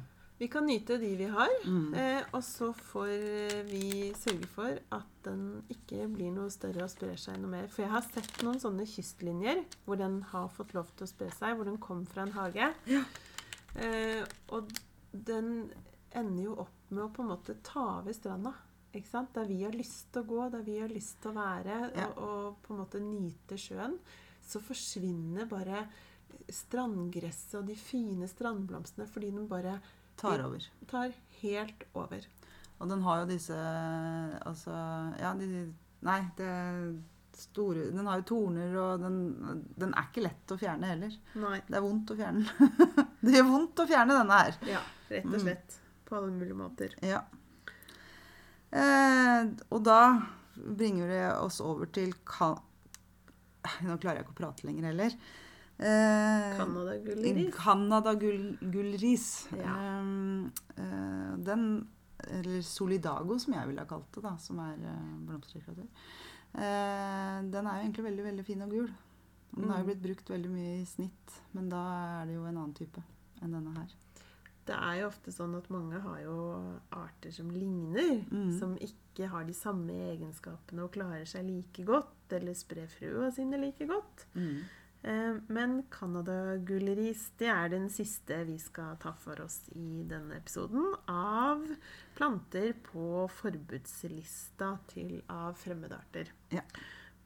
Vi 0.40 0.48
kan 0.48 0.64
nyte 0.64 0.96
de 0.96 1.10
vi 1.18 1.26
har, 1.28 1.50
mm. 1.68 1.90
eh, 2.00 2.22
og 2.32 2.40
så 2.46 2.70
får 2.72 3.10
eh, 3.12 3.58
vi 3.68 4.06
sørge 4.16 4.46
for 4.48 4.78
at 4.96 5.10
den 5.26 5.42
ikke 5.68 6.06
blir 6.08 6.30
noe 6.32 6.48
større 6.48 6.86
og 6.86 6.88
sprer 6.94 7.18
seg 7.20 7.36
noe 7.42 7.50
mer. 7.52 7.66
For 7.68 7.84
jeg 7.84 7.92
har 7.92 8.06
sett 8.06 8.40
noen 8.46 8.56
sånne 8.62 8.86
kystlinjer 8.88 9.60
hvor 9.84 10.00
den 10.00 10.22
har 10.30 10.48
fått 10.56 10.72
lov 10.72 10.88
til 10.96 11.04
å 11.04 11.10
spre 11.12 11.28
seg, 11.36 11.58
hvor 11.58 11.68
den 11.68 11.76
kom 11.76 12.06
fra 12.08 12.24
en 12.24 12.32
hage. 12.38 12.70
Ja. 12.88 13.02
Eh, 13.76 14.24
og 14.56 14.72
den 15.12 15.68
ender 16.16 16.42
jo 16.42 16.56
opp 16.64 16.88
med 16.90 17.04
å 17.04 17.10
på 17.12 17.22
en 17.22 17.30
måte 17.34 17.58
ta 17.66 17.84
over 18.00 18.16
stranda. 18.16 18.54
Ikke 18.96 19.12
sant? 19.12 19.34
Der 19.36 19.44
vi 19.46 19.60
har 19.62 19.76
lyst 19.76 20.08
til 20.10 20.24
å 20.24 20.28
gå, 20.32 20.40
der 20.56 20.64
vi 20.66 20.80
har 20.80 20.90
lyst 20.90 21.20
til 21.22 21.30
å 21.30 21.36
være, 21.36 21.76
Ja. 21.94 22.08
og, 22.16 22.24
og 22.24 22.56
på 22.64 22.74
en 22.74 22.80
måte 22.80 23.04
nyte 23.04 23.60
sjøen, 23.60 23.98
så 24.50 24.60
forsvinner 24.62 25.46
bare 25.50 25.84
strandgresset 26.50 27.56
og 27.60 27.66
de 27.70 27.76
fine 27.78 28.26
strandblomstene 28.30 29.06
fordi 29.10 29.30
den 29.34 29.46
bare 29.50 29.78
tar 30.20 30.42
over. 30.44 30.66
tar 30.90 31.14
helt 31.40 31.86
over. 31.94 32.26
Og 32.80 32.88
den 32.88 33.02
har 33.04 33.22
jo 33.22 33.26
disse 33.28 33.56
Altså 34.46 34.72
Ja, 35.20 35.34
de 35.36 35.72
Nei, 36.06 36.20
det 36.38 36.52
store 37.36 37.90
Den 37.92 38.06
har 38.08 38.20
jo 38.22 38.24
torner, 38.30 38.72
og 38.80 39.02
den, 39.02 39.18
den 39.76 39.92
er 39.96 40.06
ikke 40.08 40.22
lett 40.24 40.52
å 40.54 40.56
fjerne 40.60 40.88
heller. 40.88 41.12
Nei. 41.40 41.58
Det 41.66 41.76
er 41.76 41.84
vondt 41.84 42.10
å 42.12 42.16
fjerne 42.16 42.44
den. 42.44 43.04
det 43.24 43.34
gjør 43.36 43.46
vondt 43.50 43.82
å 43.84 43.86
fjerne 43.88 44.16
denne 44.16 44.38
her. 44.42 44.56
Ja, 44.68 44.80
rett 45.10 45.28
og 45.28 45.36
Mm. 45.36 45.44
slett. 45.44 45.76
På 46.08 46.16
alle 46.18 46.32
mulige 46.34 46.56
måter. 46.58 46.96
Ja. 47.06 47.20
Eh, 48.70 49.48
og 49.70 49.82
da 49.86 50.00
bringer 50.56 51.08
det 51.10 51.22
oss 51.40 51.60
over 51.64 51.88
til 51.94 52.12
Nå 53.86 53.96
klarer 54.00 54.20
jeg 54.20 54.26
ikke 54.26 54.34
å 54.36 54.40
prate 54.40 54.66
lenger 54.68 54.88
heller. 54.90 55.16
Eh, 55.80 56.56
Canada-gullris. 56.58 57.54
Canada-gullris. 57.56 59.26
Ja. 59.56 59.74
Eh, 59.76 60.44
eh, 60.76 61.36
den, 61.48 61.66
eller 62.28 62.62
Solidago, 62.66 63.38
som 63.40 63.54
jeg 63.56 63.68
ville 63.70 63.80
ha 63.84 63.88
kalt 63.88 64.10
det, 64.14 64.22
da, 64.24 64.34
som 64.42 64.58
er 64.64 64.76
blomsterdekoratør. 65.28 65.88
Eh, 66.54 67.38
den 67.52 67.66
er 67.70 67.78
jo 67.78 67.84
egentlig 67.86 68.04
veldig, 68.10 68.24
veldig 68.30 68.44
fin 68.48 68.62
og 68.66 68.70
gul. 68.76 68.90
Den 69.56 69.70
har 69.70 69.78
jo 69.80 69.84
Mm. 69.84 69.88
blitt 69.90 70.02
brukt 70.02 70.28
veldig 70.30 70.50
mye 70.50 70.74
i 70.82 70.84
snitt, 70.86 71.40
men 71.54 71.68
da 71.68 71.80
er 72.22 72.26
det 72.26 72.34
jo 72.36 72.44
en 72.46 72.56
annen 72.56 72.74
type 72.74 73.02
enn 73.42 73.50
denne 73.52 73.72
her. 73.76 73.88
Det 74.70 74.76
er 74.78 75.00
jo 75.00 75.06
ofte 75.10 75.32
sånn 75.34 75.56
at 75.58 75.68
mange 75.74 75.98
har 76.04 76.20
jo 76.22 76.34
arter 76.94 77.32
som 77.34 77.48
ligner, 77.50 78.20
Mm. 78.30 78.52
som 78.58 78.76
ikke 78.78 79.26
har 79.32 79.44
de 79.48 79.52
samme 79.56 79.90
egenskapene 80.12 80.84
og 80.84 80.92
klarer 80.94 81.26
seg 81.26 81.44
like 81.48 81.84
godt, 81.84 82.30
eller 82.38 82.54
sprer 82.54 82.86
frøa 82.86 83.32
sine 83.34 83.58
like 83.58 83.86
godt. 83.90 84.26
Eh, 85.02 85.34
Men 85.48 85.82
Canada-gullris 85.90 87.30
det 87.40 87.48
er 87.48 87.68
den 87.72 87.88
siste 87.88 88.44
vi 88.46 88.58
skal 88.58 88.96
ta 89.00 89.12
for 89.12 89.40
oss 89.42 89.62
i 89.74 90.04
denne 90.06 90.36
episoden 90.36 90.94
av 91.08 91.64
planter 92.14 92.74
på 92.84 93.26
forbudslista 93.32 94.78
til 94.92 95.22
av 95.28 95.54
fremmedarter. 95.56 96.28
Ja. 96.52 96.62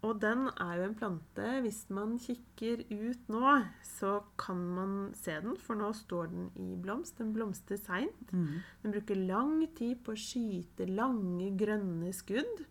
Og 0.04 0.18
den 0.20 0.48
er 0.60 0.72
jo 0.76 0.86
en 0.88 0.96
plante 0.98 1.44
Hvis 1.64 1.84
man 1.94 2.16
kikker 2.20 2.82
ut 2.90 3.28
nå, 3.32 3.52
så 3.86 4.18
kan 4.40 4.58
man 4.76 4.96
se 5.16 5.38
den, 5.40 5.56
for 5.60 5.78
nå 5.80 5.92
står 5.96 6.28
den 6.32 6.50
i 6.60 6.74
blomst. 6.80 7.16
Den 7.18 7.32
blomstrer 7.36 7.80
seint. 7.80 8.32
Mm. 8.32 8.58
Den 8.82 8.94
bruker 8.96 9.22
lang 9.30 9.54
tid 9.78 10.02
på 10.04 10.12
å 10.12 10.20
skyte 10.20 10.88
lange, 10.90 11.48
grønne 11.58 12.12
skudd. 12.16 12.66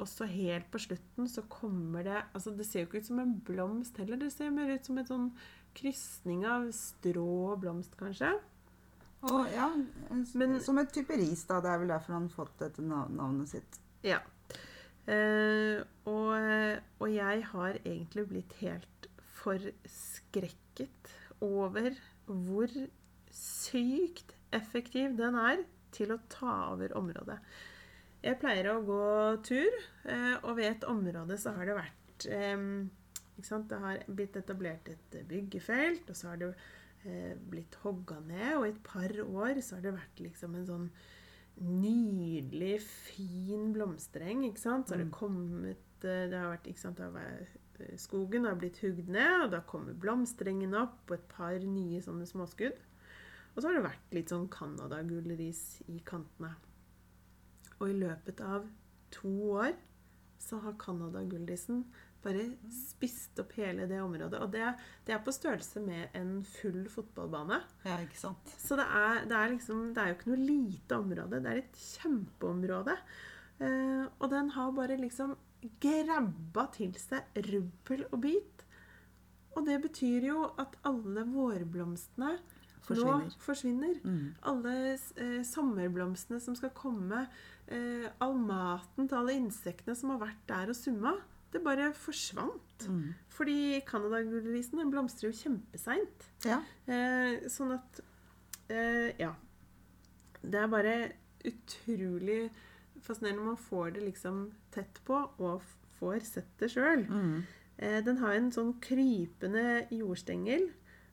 Og 0.00 0.08
så 0.08 0.26
helt 0.26 0.70
på 0.72 0.80
slutten 0.80 1.28
så 1.28 1.44
kommer 1.52 2.06
det 2.06 2.22
altså 2.32 2.54
Det 2.56 2.64
ser 2.66 2.82
jo 2.82 2.88
ikke 2.88 3.02
ut 3.04 3.10
som 3.10 3.20
en 3.22 3.34
blomst 3.46 4.00
heller. 4.00 4.18
Det 4.18 4.32
ser 4.32 4.50
mer 4.50 4.72
ut 4.72 4.88
som 4.88 4.98
en 4.98 5.10
sånn 5.10 5.28
krysning 5.76 6.46
av 6.48 6.70
strå 6.76 7.28
og 7.52 7.60
blomst, 7.62 7.94
kanskje. 8.00 8.32
Oh, 9.22 9.46
ja, 9.54 9.70
Men- 10.34 10.60
som 10.60 10.78
et 10.78 10.92
type 10.92 11.14
ris, 11.14 11.44
da. 11.44 11.60
Det 11.60 11.70
er 11.70 11.78
vel 11.78 11.88
derfor 11.88 12.12
han 12.12 12.22
har 12.22 12.28
fått 12.28 12.58
dette 12.58 12.82
navnet 12.82 13.48
sitt. 13.48 13.78
Ja. 14.02 14.18
Eh, 15.10 15.82
og, 16.06 16.78
og 17.02 17.08
jeg 17.10 17.44
har 17.50 17.78
egentlig 17.82 18.26
blitt 18.30 18.56
helt 18.60 19.08
forskrekket 19.42 21.14
over 21.42 21.96
hvor 22.26 22.70
sykt 23.34 24.36
effektiv 24.54 25.16
den 25.18 25.38
er 25.40 25.64
til 25.92 26.14
å 26.14 26.20
ta 26.32 26.54
over 26.72 26.94
området. 26.98 27.38
Jeg 28.22 28.38
pleier 28.38 28.68
å 28.70 28.82
gå 28.86 29.06
tur, 29.42 29.78
eh, 30.06 30.36
og 30.44 30.54
ved 30.60 30.68
et 30.68 30.84
område 30.86 31.38
så 31.40 31.56
har 31.56 31.66
det 31.66 31.78
vært 31.80 32.28
eh, 32.30 32.66
sant? 33.42 33.66
Det 33.72 33.80
har 33.82 34.04
blitt 34.06 34.38
etablert 34.38 34.92
et 34.92 35.16
byggefelt, 35.28 36.06
og 36.06 36.18
så 36.18 36.30
har 36.30 36.38
det 36.38 36.52
eh, 37.02 37.34
blitt 37.34 37.74
hogga 37.82 38.20
ned, 38.22 38.52
og 38.60 38.68
i 38.68 38.70
et 38.76 38.82
par 38.86 39.16
år 39.24 39.58
så 39.64 39.78
har 39.78 39.88
det 39.88 39.96
vært 39.98 40.22
liksom 40.22 40.54
en 40.54 40.68
sånn 40.68 40.86
nydelig, 41.60 42.80
fin 42.82 43.72
blomstereng, 43.74 44.44
ikke 44.48 44.60
sant? 44.60 44.88
Så 44.88 44.94
har 44.94 45.02
det 45.04 45.10
Mm. 45.10 45.18
kommet 45.18 46.04
eh, 46.04 46.28
Det 46.28 46.38
har 46.38 46.50
vært, 46.56 46.66
ikke 46.66 46.78
sant, 46.80 46.96
det 46.96 47.04
har 47.04 47.12
vært, 47.12 47.98
Skogen 47.98 48.44
har 48.44 48.54
blitt 48.54 48.78
hugd 48.78 49.08
ned, 49.08 49.44
og 49.44 49.50
da 49.50 49.60
kommer 49.60 49.92
blomsterengen 49.92 50.74
opp, 50.74 51.10
og 51.10 51.14
et 51.16 51.28
par 51.28 51.58
nye 51.58 52.00
sånne 52.00 52.26
småskudd. 52.26 52.76
Og 53.56 53.62
så 53.62 53.68
har 53.68 53.74
det 53.74 53.84
vært 53.90 54.12
litt 54.12 54.28
sånn 54.28 54.48
canadagullris 54.48 55.82
i 55.88 55.98
kantene. 56.04 56.54
Og 57.80 57.88
i 57.90 57.92
løpet 57.92 58.40
av 58.40 58.68
to 59.10 59.28
år 59.58 59.74
så 60.38 60.60
har 60.62 60.72
Canada-gullrisen 60.78 61.84
bare 62.24 62.46
spist 62.72 63.40
opp 63.42 63.52
hele 63.58 63.86
det 63.90 64.00
området. 64.02 64.40
Og 64.42 64.52
det, 64.54 64.72
det 65.06 65.16
er 65.16 65.22
på 65.24 65.34
størrelse 65.34 65.82
med 65.84 66.14
en 66.18 66.40
full 66.46 66.84
fotballbane. 66.92 67.60
Ja, 67.86 67.98
ikke 68.04 68.20
sant? 68.20 68.54
Så 68.62 68.78
det 68.78 68.86
er, 68.86 69.22
det 69.28 69.38
er 69.38 69.54
liksom 69.54 69.84
Det 69.94 70.02
er 70.02 70.12
jo 70.12 70.18
ikke 70.18 70.32
noe 70.32 70.42
lite 70.42 70.98
område. 71.02 71.42
Det 71.42 71.52
er 71.52 71.62
et 71.62 71.80
kjempeområde. 71.86 72.98
Eh, 73.62 74.04
og 74.18 74.30
den 74.32 74.52
har 74.56 74.74
bare 74.76 74.98
liksom 75.00 75.36
grabba 75.82 76.66
til 76.74 76.94
seg 76.98 77.42
rubbel 77.50 78.06
og 78.10 78.20
bit. 78.24 78.66
Og 79.52 79.66
det 79.66 79.78
betyr 79.84 80.30
jo 80.30 80.46
at 80.60 80.78
alle 80.88 81.26
vårblomstene 81.28 82.36
Forsvinner. 82.82 83.26
nå 83.28 83.42
forsvinner. 83.44 83.98
Mm. 84.02 84.30
Alle 84.50 84.74
eh, 84.94 85.42
sommerblomstene 85.46 86.40
som 86.42 86.56
skal 86.58 86.72
komme, 86.74 87.26
eh, 87.68 88.08
all 88.24 88.34
maten 88.40 89.06
til 89.06 89.20
alle 89.20 89.36
insektene 89.38 89.94
som 89.98 90.14
har 90.14 90.24
vært 90.24 90.42
der 90.50 90.72
og 90.72 90.78
summa, 90.78 91.14
det 91.52 91.62
bare 91.64 91.92
forsvant. 91.96 92.86
Mm. 92.88 93.14
Fordi 93.32 93.80
Canada-gullrisen 93.86 94.80
den 94.80 94.92
blomstrer 94.92 95.30
jo 95.30 95.38
kjempeseint. 95.38 96.28
Ja. 96.48 96.60
Eh, 96.86 97.48
sånn 97.52 97.76
at 97.78 98.02
eh, 98.72 99.12
Ja. 99.20 99.34
Det 100.42 100.58
er 100.58 100.70
bare 100.70 100.94
utrolig 101.46 102.50
fascinerende 103.02 103.42
når 103.42 103.50
man 103.52 103.60
får 103.62 103.92
det 103.94 104.04
liksom 104.08 104.38
tett 104.74 104.98
på, 105.06 105.20
og 105.38 105.62
får 106.00 106.24
sett 106.26 106.50
det 106.58 106.70
sjøl. 106.72 107.04
Mm. 107.06 107.36
Eh, 107.78 107.98
den 108.04 108.18
har 108.22 108.36
en 108.36 108.50
sånn 108.54 108.74
krypende 108.82 109.84
jordstengel 109.94 110.68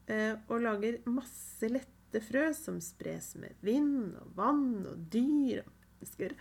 eh, 0.09 0.35
og 0.49 0.63
lager 0.65 0.99
masse 1.09 1.69
lette 1.69 2.21
frø 2.25 2.47
som 2.57 2.79
spres 2.81 3.35
med 3.39 3.57
vind 3.65 4.15
og 4.17 4.33
vann 4.37 4.85
og 4.89 5.05
dyr 5.13 5.63
og 5.63 5.73
mennesker. 5.75 6.35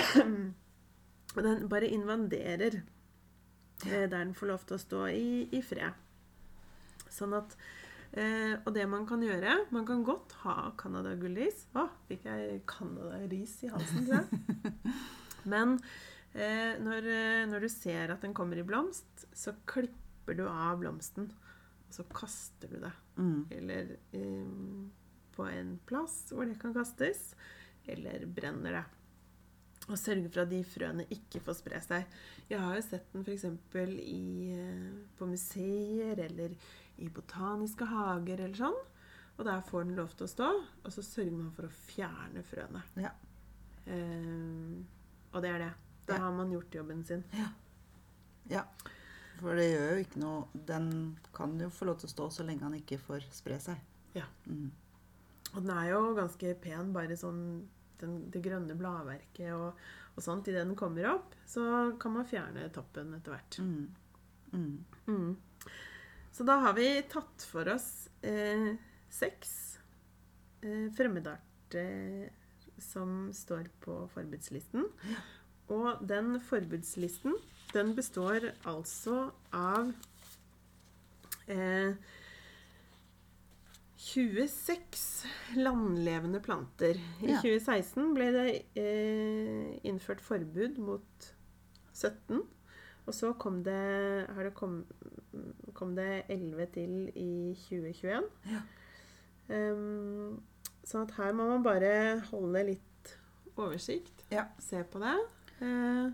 og 1.36 1.42
den 1.46 1.68
bare 1.70 1.90
invaderer 1.90 2.80
eh, 2.80 2.88
der 3.84 4.08
den 4.12 4.34
får 4.36 4.52
lov 4.52 4.64
til 4.66 4.76
å 4.76 4.82
stå 4.82 5.02
i, 5.12 5.30
i 5.56 5.60
fred. 5.64 5.96
Sånn 7.10 7.34
at 7.34 7.56
eh, 8.12 8.54
Og 8.62 8.70
det 8.76 8.84
man 8.86 9.02
kan 9.08 9.22
gjøre 9.24 9.56
Man 9.74 9.86
kan 9.88 10.04
godt 10.06 10.36
ha 10.44 10.70
Canada-gullris. 10.78 11.66
Å, 11.74 11.88
fikk 12.08 12.28
jeg 12.28 12.60
Canada-ris 12.70 13.56
i 13.66 13.72
halsen, 13.72 14.06
tror 14.06 14.22
jeg. 14.22 14.84
Men 15.52 15.78
eh, 16.34 16.78
når, 16.82 17.10
eh, 17.10 17.42
når 17.50 17.66
du 17.66 17.70
ser 17.72 18.14
at 18.14 18.22
den 18.24 18.36
kommer 18.36 18.60
i 18.60 18.66
blomst, 18.66 19.26
så 19.32 19.56
klipper 19.68 20.38
du 20.38 20.46
av 20.46 20.78
blomsten. 20.82 21.30
Og 21.88 21.96
så 21.96 22.06
kaster 22.14 22.70
du 22.70 22.78
det. 22.84 22.92
Mm. 23.18 23.40
Eller 23.56 23.96
eh, 24.14 24.54
på 25.34 25.48
en 25.50 25.74
plass 25.88 26.22
hvor 26.30 26.46
det 26.46 26.60
kan 26.62 26.76
kastes. 26.76 27.32
Eller 27.90 28.28
brenner 28.28 28.78
det. 28.78 28.86
Og 29.90 29.98
sørge 29.98 30.28
for 30.30 30.44
at 30.44 30.50
de 30.52 30.60
frøene 30.64 31.04
ikke 31.10 31.40
får 31.42 31.56
spre 31.58 31.80
seg. 31.82 32.06
Jeg 32.50 32.60
har 32.62 32.76
jo 32.78 32.82
sett 32.86 33.08
den 33.12 33.24
f.eks. 33.26 33.44
Eh, 33.44 34.86
på 35.18 35.26
museer 35.26 36.20
eller 36.28 36.54
i 37.00 37.08
botaniske 37.10 37.88
hager 37.90 38.44
eller 38.46 38.54
sånn. 38.60 38.78
Og 39.40 39.44
der 39.48 39.62
får 39.66 39.86
den 39.88 39.96
lov 39.96 40.12
til 40.14 40.26
å 40.26 40.30
stå, 40.30 40.48
og 40.84 40.92
så 40.92 41.02
sørger 41.02 41.32
man 41.32 41.50
for 41.56 41.64
å 41.66 41.72
fjerne 41.72 42.42
frøene. 42.44 42.82
Ja. 43.00 43.10
Um, 43.88 44.82
og 45.32 45.40
det 45.42 45.50
er 45.54 45.62
det. 45.64 45.70
Da 46.06 46.14
Ja. 46.18 46.20
har 46.26 46.32
man 46.36 46.50
gjort 46.52 46.74
jobben 46.74 47.04
sin. 47.04 47.24
ja. 48.50 48.64
For 49.40 49.56
det 49.56 49.70
gjør 49.70 49.94
jo 49.94 50.00
ikke 50.04 50.20
noe 50.20 50.48
Den 50.66 51.16
kan 51.32 51.54
jo 51.58 51.70
få 51.72 51.86
lov 51.88 51.96
til 51.98 52.08
å 52.10 52.12
stå 52.12 52.26
så 52.30 52.44
lenge 52.44 52.60
han 52.66 52.74
ikke 52.76 52.98
får 53.00 53.24
spre 53.32 53.56
seg. 53.58 53.78
Ja. 54.14 54.26
Mm. 54.46 54.70
Og 55.54 55.62
den 55.64 55.70
er 55.70 55.86
jo 55.94 56.14
ganske 56.14 56.54
pen, 56.60 56.92
bare 56.92 57.16
sånn 57.16 57.66
den, 58.02 58.16
det 58.32 58.42
grønne 58.44 58.76
bladverket 58.78 59.52
og, 59.54 59.78
og 60.14 60.24
sånt. 60.24 60.48
Idet 60.50 60.66
den 60.66 60.76
kommer 60.78 61.12
opp, 61.14 61.34
så 61.48 61.62
kan 62.00 62.16
man 62.16 62.28
fjerne 62.28 62.68
toppen 62.74 63.14
etter 63.18 63.36
hvert. 63.36 63.60
Mm. 63.60 63.86
Mm. 64.52 64.84
Mm. 65.06 65.70
Så 66.30 66.46
da 66.46 66.60
har 66.64 66.76
vi 66.78 66.88
tatt 67.10 67.46
for 67.50 67.68
oss 67.72 68.08
eh, 68.22 68.72
seks 69.10 69.54
eh, 70.62 70.88
fremmedarter 70.96 72.30
som 72.80 73.28
står 73.34 73.68
på 73.84 73.96
forbudslisten. 74.14 74.86
Og 75.70 76.00
den 76.08 76.38
forbudslisten, 76.42 77.36
den 77.74 77.92
består 77.94 78.48
altså 78.66 79.28
av 79.54 79.92
eh, 81.46 81.94
26 84.00 85.26
landlevende 85.60 86.40
planter. 86.40 86.96
I 87.20 87.28
Ja. 87.34 87.40
2016 87.42 88.14
ble 88.16 88.30
det 88.32 88.46
eh, 88.80 89.74
innført 89.84 90.22
forbud 90.24 90.78
mot 90.80 91.26
17. 91.92 92.40
Og 93.06 93.14
så 93.14 93.32
kom 93.36 93.58
det, 93.64 93.76
har 94.30 94.44
det 94.46 94.54
kom, 94.54 94.84
kom 95.74 95.92
det 95.96 96.24
11 96.32 96.66
til 96.72 96.94
i 97.14 97.30
2021. 97.68 98.28
Ja. 98.48 98.62
Um, 99.50 100.38
sånn 100.86 101.04
at 101.08 101.14
her 101.18 101.32
må 101.34 101.48
man 101.50 101.64
bare 101.66 102.20
holde 102.30 102.62
litt 102.70 103.14
oversikt. 103.58 104.24
Ja. 104.32 104.46
Se 104.62 104.80
på 104.86 105.00
det. 105.02 105.16
Uh, 105.60 106.12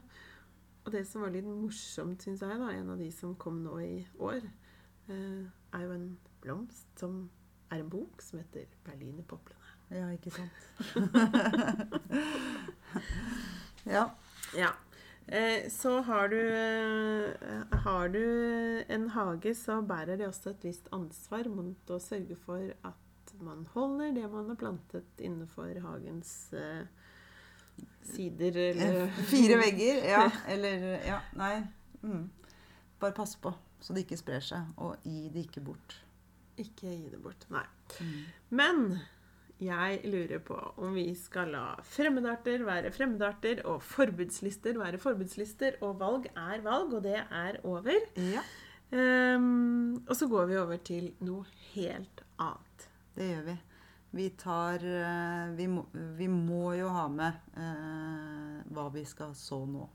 og 0.87 0.93
det 0.95 1.05
som 1.07 1.23
var 1.23 1.35
litt 1.35 1.47
morsomt, 1.47 2.23
syns 2.25 2.43
jeg, 2.43 2.59
da, 2.63 2.71
en 2.73 2.91
av 2.95 2.99
de 2.99 3.11
som 3.15 3.35
kom 3.39 3.61
nå 3.63 3.77
i 3.85 3.97
år, 4.19 4.41
uh, 5.11 5.45
er 5.77 5.85
jo 5.87 5.93
en 5.99 6.09
blomst 6.43 6.89
som 6.99 7.27
er 7.77 7.81
en 7.85 7.91
bok 7.93 8.23
som 8.23 8.39
heter 8.41 8.65
'Berlinerpoplene'. 8.85 9.63
Ja, 9.91 10.09
ikke 10.11 10.31
sant. 10.35 10.51
ja. 13.97 14.11
Ja. 14.57 14.71
Eh, 15.27 15.71
så 15.71 16.01
har 16.07 16.29
du, 16.29 16.39
eh, 16.39 17.79
har 17.85 18.09
du 18.09 18.85
en 18.89 19.09
hage, 19.11 19.55
så 19.55 19.81
bærer 19.83 20.17
det 20.17 20.27
også 20.29 20.51
et 20.51 20.65
visst 20.65 20.89
ansvar 20.93 21.49
mot 21.51 21.91
å 21.91 21.99
sørge 22.03 22.37
for 22.47 22.63
at 22.85 23.35
man 23.41 23.67
holder 23.75 24.13
det 24.15 24.31
man 24.33 24.49
har 24.49 24.57
plantet 24.59 25.05
innenfor 25.19 25.75
hagens 25.83 26.53
eh, 26.53 26.87
sider. 28.03 28.57
Eller 28.71 29.03
Eh, 29.05 29.11
Fire 29.31 29.57
vegger, 29.63 30.03
ja. 30.09 30.31
Eller 30.49 30.87
Ja, 31.07 31.21
nei. 31.35 31.63
Mm. 32.03 32.31
Bare 33.01 33.13
pass 33.13 33.37
på 33.37 33.55
så 33.81 33.93
det 33.95 34.03
ikke 34.07 34.17
sprer 34.19 34.41
seg, 34.43 34.71
og 34.83 34.97
gi 35.05 35.29
det 35.33 35.45
ikke 35.47 35.61
bort. 35.69 35.99
Ikke 36.63 36.91
gi 36.91 37.11
det 37.13 37.21
bort. 37.23 37.47
Nei. 37.53 37.65
Mm. 38.01 38.21
Men 38.59 38.85
jeg 39.63 40.03
lurer 40.05 40.41
på 40.45 40.57
om 40.85 40.97
vi 40.97 41.09
skal 41.17 41.55
la 41.55 41.65
fremmedarter 41.89 42.65
være 42.67 42.93
fremmedarter, 42.93 43.63
og 43.69 43.83
forbudslister 43.85 44.77
være 44.81 45.01
forbudslister, 45.01 45.79
og 45.87 45.99
valg 46.01 46.29
er 46.35 46.65
valg, 46.65 46.97
og 46.99 47.05
det 47.07 47.19
er 47.25 47.61
over. 47.65 48.09
Ja, 48.17 48.45
Um, 48.87 49.97
og 50.07 50.15
så 50.17 50.29
går 50.31 50.45
vi 50.47 50.59
over 50.61 50.79
til 50.87 51.09
noe 51.27 51.43
helt 51.73 52.21
annet. 52.39 52.85
det 53.17 53.31
gjør 53.33 53.47
vi. 53.49 53.57
Vi 54.17 54.27
tar 54.39 54.85
eh, 54.87 55.57
Vi 55.59 55.67
må, 55.67 55.83
vi 56.17 56.27
må 56.31 56.73
jo 56.79 56.89
ha 56.89 57.09
med 57.11 57.35
uh, 57.59 58.63
hva 58.73 58.87
vi 58.95 59.03
skal 59.05 59.35
så 59.37 59.59
nå. 59.67 59.89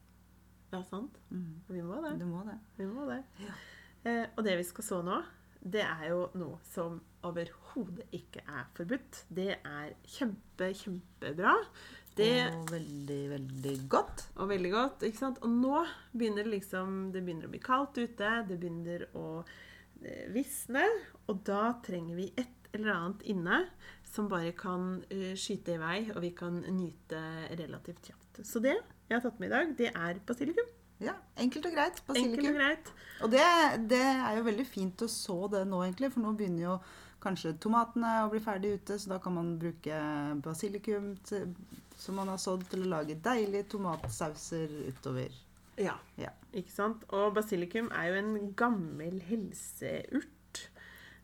Ja, 0.73 0.81
sant? 0.83 1.15
Mm. 1.29 1.63
Vi 1.71 1.81
må 1.81 2.01
det. 2.03 2.17
Du 2.19 2.27
må 2.27 2.43
det. 2.45 2.57
Vi 2.77 2.85
må 2.85 3.07
det. 3.07 3.21
Ja. 3.39 3.55
Uh, 4.03 4.25
og 4.35 4.43
det 4.45 4.57
vi 4.59 4.67
skal 4.67 4.85
så 4.85 4.99
nå, 5.05 5.21
det 5.61 5.83
er 5.85 6.05
jo 6.09 6.21
noe 6.41 6.57
som 6.65 6.99
overhodet 7.27 8.07
ikke 8.17 8.41
er 8.49 8.69
forbudt. 8.77 9.25
Det 9.29 9.51
er 9.57 9.91
kjempe, 10.09 10.71
kjempebra. 10.77 11.55
Det 12.17 12.31
Og 12.49 12.71
veldig, 12.73 13.19
veldig 13.31 13.75
godt. 13.89 14.25
Og 14.35 14.49
veldig 14.49 14.71
godt. 14.73 15.05
ikke 15.07 15.21
sant? 15.21 15.37
Og 15.45 15.53
nå 15.53 15.83
begynner 16.11 16.43
det 16.43 16.57
liksom 16.57 17.11
Det 17.13 17.21
begynner 17.23 17.47
å 17.47 17.53
bli 17.53 17.61
kaldt 17.63 18.01
ute. 18.01 18.31
Det 18.49 18.57
begynner 18.57 19.05
å 19.15 19.27
eh, 20.01 20.25
visne. 20.33 20.83
Og 21.29 21.45
da 21.47 21.77
trenger 21.85 22.17
vi 22.19 22.31
et 22.35 22.57
eller 22.73 22.93
annet 22.95 23.23
inne 23.31 23.63
som 24.07 24.27
bare 24.31 24.51
kan 24.57 24.97
eh, 25.13 25.37
skyte 25.39 25.75
i 25.75 25.79
vei, 25.81 25.97
og 26.15 26.21
vi 26.25 26.33
kan 26.35 26.59
nyte 26.73 27.21
relativt 27.59 28.11
kjapt. 28.11 28.43
Så 28.47 28.63
det 28.63 28.75
jeg 28.75 29.17
har 29.17 29.23
tatt 29.23 29.39
med 29.39 29.51
i 29.51 29.55
dag, 29.55 29.73
det 29.77 29.91
er 29.91 30.21
basilikum. 30.27 30.67
Ja, 31.01 31.15
Enkelt 31.41 31.65
og 31.65 31.73
greit. 31.73 32.01
Enkelt 32.13 32.47
og 32.51 32.57
greit. 32.59 32.91
Og 33.25 33.31
det, 33.33 33.43
det 33.89 34.01
er 34.01 34.35
jo 34.37 34.43
veldig 34.45 34.65
fint 34.69 35.01
å 35.01 35.07
så 35.09 35.37
det 35.51 35.63
nå, 35.69 35.79
egentlig, 35.85 36.11
for 36.13 36.21
nå 36.25 36.33
begynner 36.37 36.63
jo 36.67 36.75
kanskje 37.21 37.55
tomatene 37.61 38.11
å 38.25 38.29
bli 38.31 38.39
ferdig 38.41 38.75
ute, 38.79 38.97
så 39.01 39.11
da 39.13 39.17
kan 39.21 39.33
man 39.37 39.55
bruke 39.61 39.97
basilikum 40.45 41.11
til, 41.29 41.51
som 42.01 42.15
man 42.17 42.31
har 42.33 42.39
sådd 42.41 42.63
til 42.71 42.85
å 42.85 42.91
lage 42.95 43.17
deilige 43.21 43.67
tomatsauser 43.75 44.69
utover. 44.89 45.33
Ja. 45.81 45.95
Ja. 46.17 46.31
Ikke 46.53 46.73
sant? 46.73 47.05
Og 47.13 47.33
basilikum 47.37 47.89
er 47.97 48.09
jo 48.11 48.19
en 48.21 48.53
gammel 48.57 49.21
helseurt. 49.29 50.27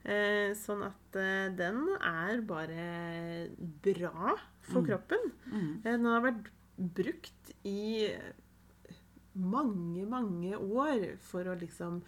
Eh, 0.07 0.53
sånn 0.55 0.85
at 0.87 1.17
eh, 1.19 1.49
den 1.57 1.81
er 1.99 2.39
bare 2.47 3.49
bra 3.83 4.37
for 4.69 4.81
Mm. 4.81 4.87
kroppen. 4.87 5.31
Mm. 5.51 5.71
Eh, 5.83 5.91
Den 5.97 6.05
har 6.05 6.21
vært 6.21 6.47
brukt 6.77 7.51
i 7.65 8.13
mange, 9.37 10.05
mange 10.09 10.57
år 10.57 11.05
for 11.23 11.47
å 11.51 11.55
liksom 11.59 12.01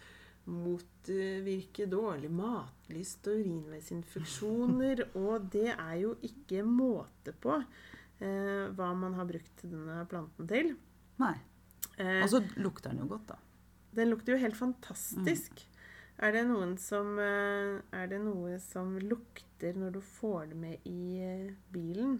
motvirke 0.50 1.86
dårlig 1.90 2.30
matlyst 2.32 3.26
og 3.30 3.40
urinveisinfeksjoner. 3.44 5.04
Og 5.20 5.46
det 5.52 5.68
er 5.74 5.94
jo 6.02 6.14
ikke 6.26 6.64
måte 6.66 7.34
på 7.42 7.56
eh, 7.60 8.66
hva 8.76 8.90
man 8.98 9.14
har 9.18 9.28
brukt 9.28 9.62
denne 9.66 10.02
planten 10.10 10.48
til. 10.50 10.72
Nei. 11.22 11.34
Eh, 12.00 12.22
Og 12.24 12.30
så 12.32 12.42
lukter 12.60 12.90
den 12.94 13.04
jo 13.04 13.10
godt, 13.14 13.28
da. 13.34 13.38
den 13.96 14.10
lukter 14.12 14.34
jo 14.34 14.40
helt 14.42 14.56
fantastisk. 14.58 15.66
Er 16.20 16.34
det 16.36 16.42
noen 16.50 16.74
som 16.76 17.14
eh, 17.18 17.78
Er 17.96 18.10
det 18.10 18.18
noe 18.20 18.58
som 18.60 18.96
lukter 19.00 19.76
når 19.76 19.94
du 19.96 20.00
får 20.04 20.50
det 20.50 20.58
med 20.60 20.88
i 20.88 21.20
eh, 21.24 21.54
bilen, 21.72 22.18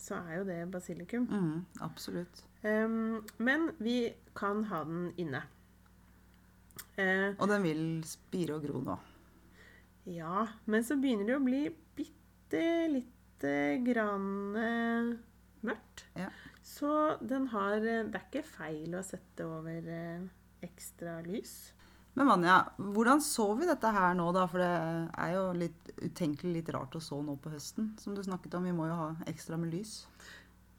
så 0.00 0.20
er 0.24 0.38
jo 0.40 0.44
det 0.48 0.60
basilikum. 0.72 1.26
Mm, 1.28 1.64
absolutt. 1.84 2.44
Em, 2.62 3.22
men 3.38 3.70
vi 3.78 4.12
kan 4.36 4.64
ha 4.68 4.82
den 4.84 5.08
inne. 5.20 5.42
Uh, 6.98 7.32
Og 7.38 7.48
den 7.48 7.64
vil 7.64 7.82
spire 8.04 8.58
og 8.58 8.64
gro 8.66 8.80
nå. 8.84 8.98
ja, 10.10 10.46
men 10.64 10.84
så 10.84 10.96
begynner 11.00 11.28
det 11.28 11.36
å 11.38 11.44
bli 11.44 11.60
bitte 11.96 12.62
lite 12.92 13.52
grann 13.86 14.30
uh, 14.56 15.10
mørkt. 15.64 16.06
Ja. 16.18 16.28
Så 16.64 17.16
den 17.20 17.48
har 17.50 17.76
eh, 17.80 18.04
Det 18.06 18.18
er 18.18 18.24
ikke 18.28 18.46
feil 18.46 18.94
å 18.94 19.02
sette 19.04 19.46
over 19.48 19.86
uh, 19.88 20.26
ekstra 20.64 21.18
lys. 21.24 21.72
Men 22.14 22.28
Vanja, 22.28 22.58
hvordan 22.76 23.22
så 23.22 23.46
vi 23.56 23.68
dette 23.68 23.90
her 23.94 24.14
nå, 24.18 24.26
da? 24.34 24.44
For 24.50 24.60
det 24.60 24.70
er 25.24 25.34
jo 25.36 25.44
litt 25.56 25.92
utenkelig 26.02 26.56
litt 26.58 26.70
rart 26.74 26.96
å 26.98 27.02
så 27.02 27.20
nå 27.22 27.36
på 27.40 27.52
høsten, 27.52 27.92
som 28.02 28.16
du 28.16 28.22
snakket 28.26 28.56
om. 28.58 28.66
Vi 28.66 28.74
må 28.76 28.88
jo 28.90 28.98
ha 28.98 29.10
ekstra 29.30 29.56
med 29.60 29.72
lys. 29.72 30.02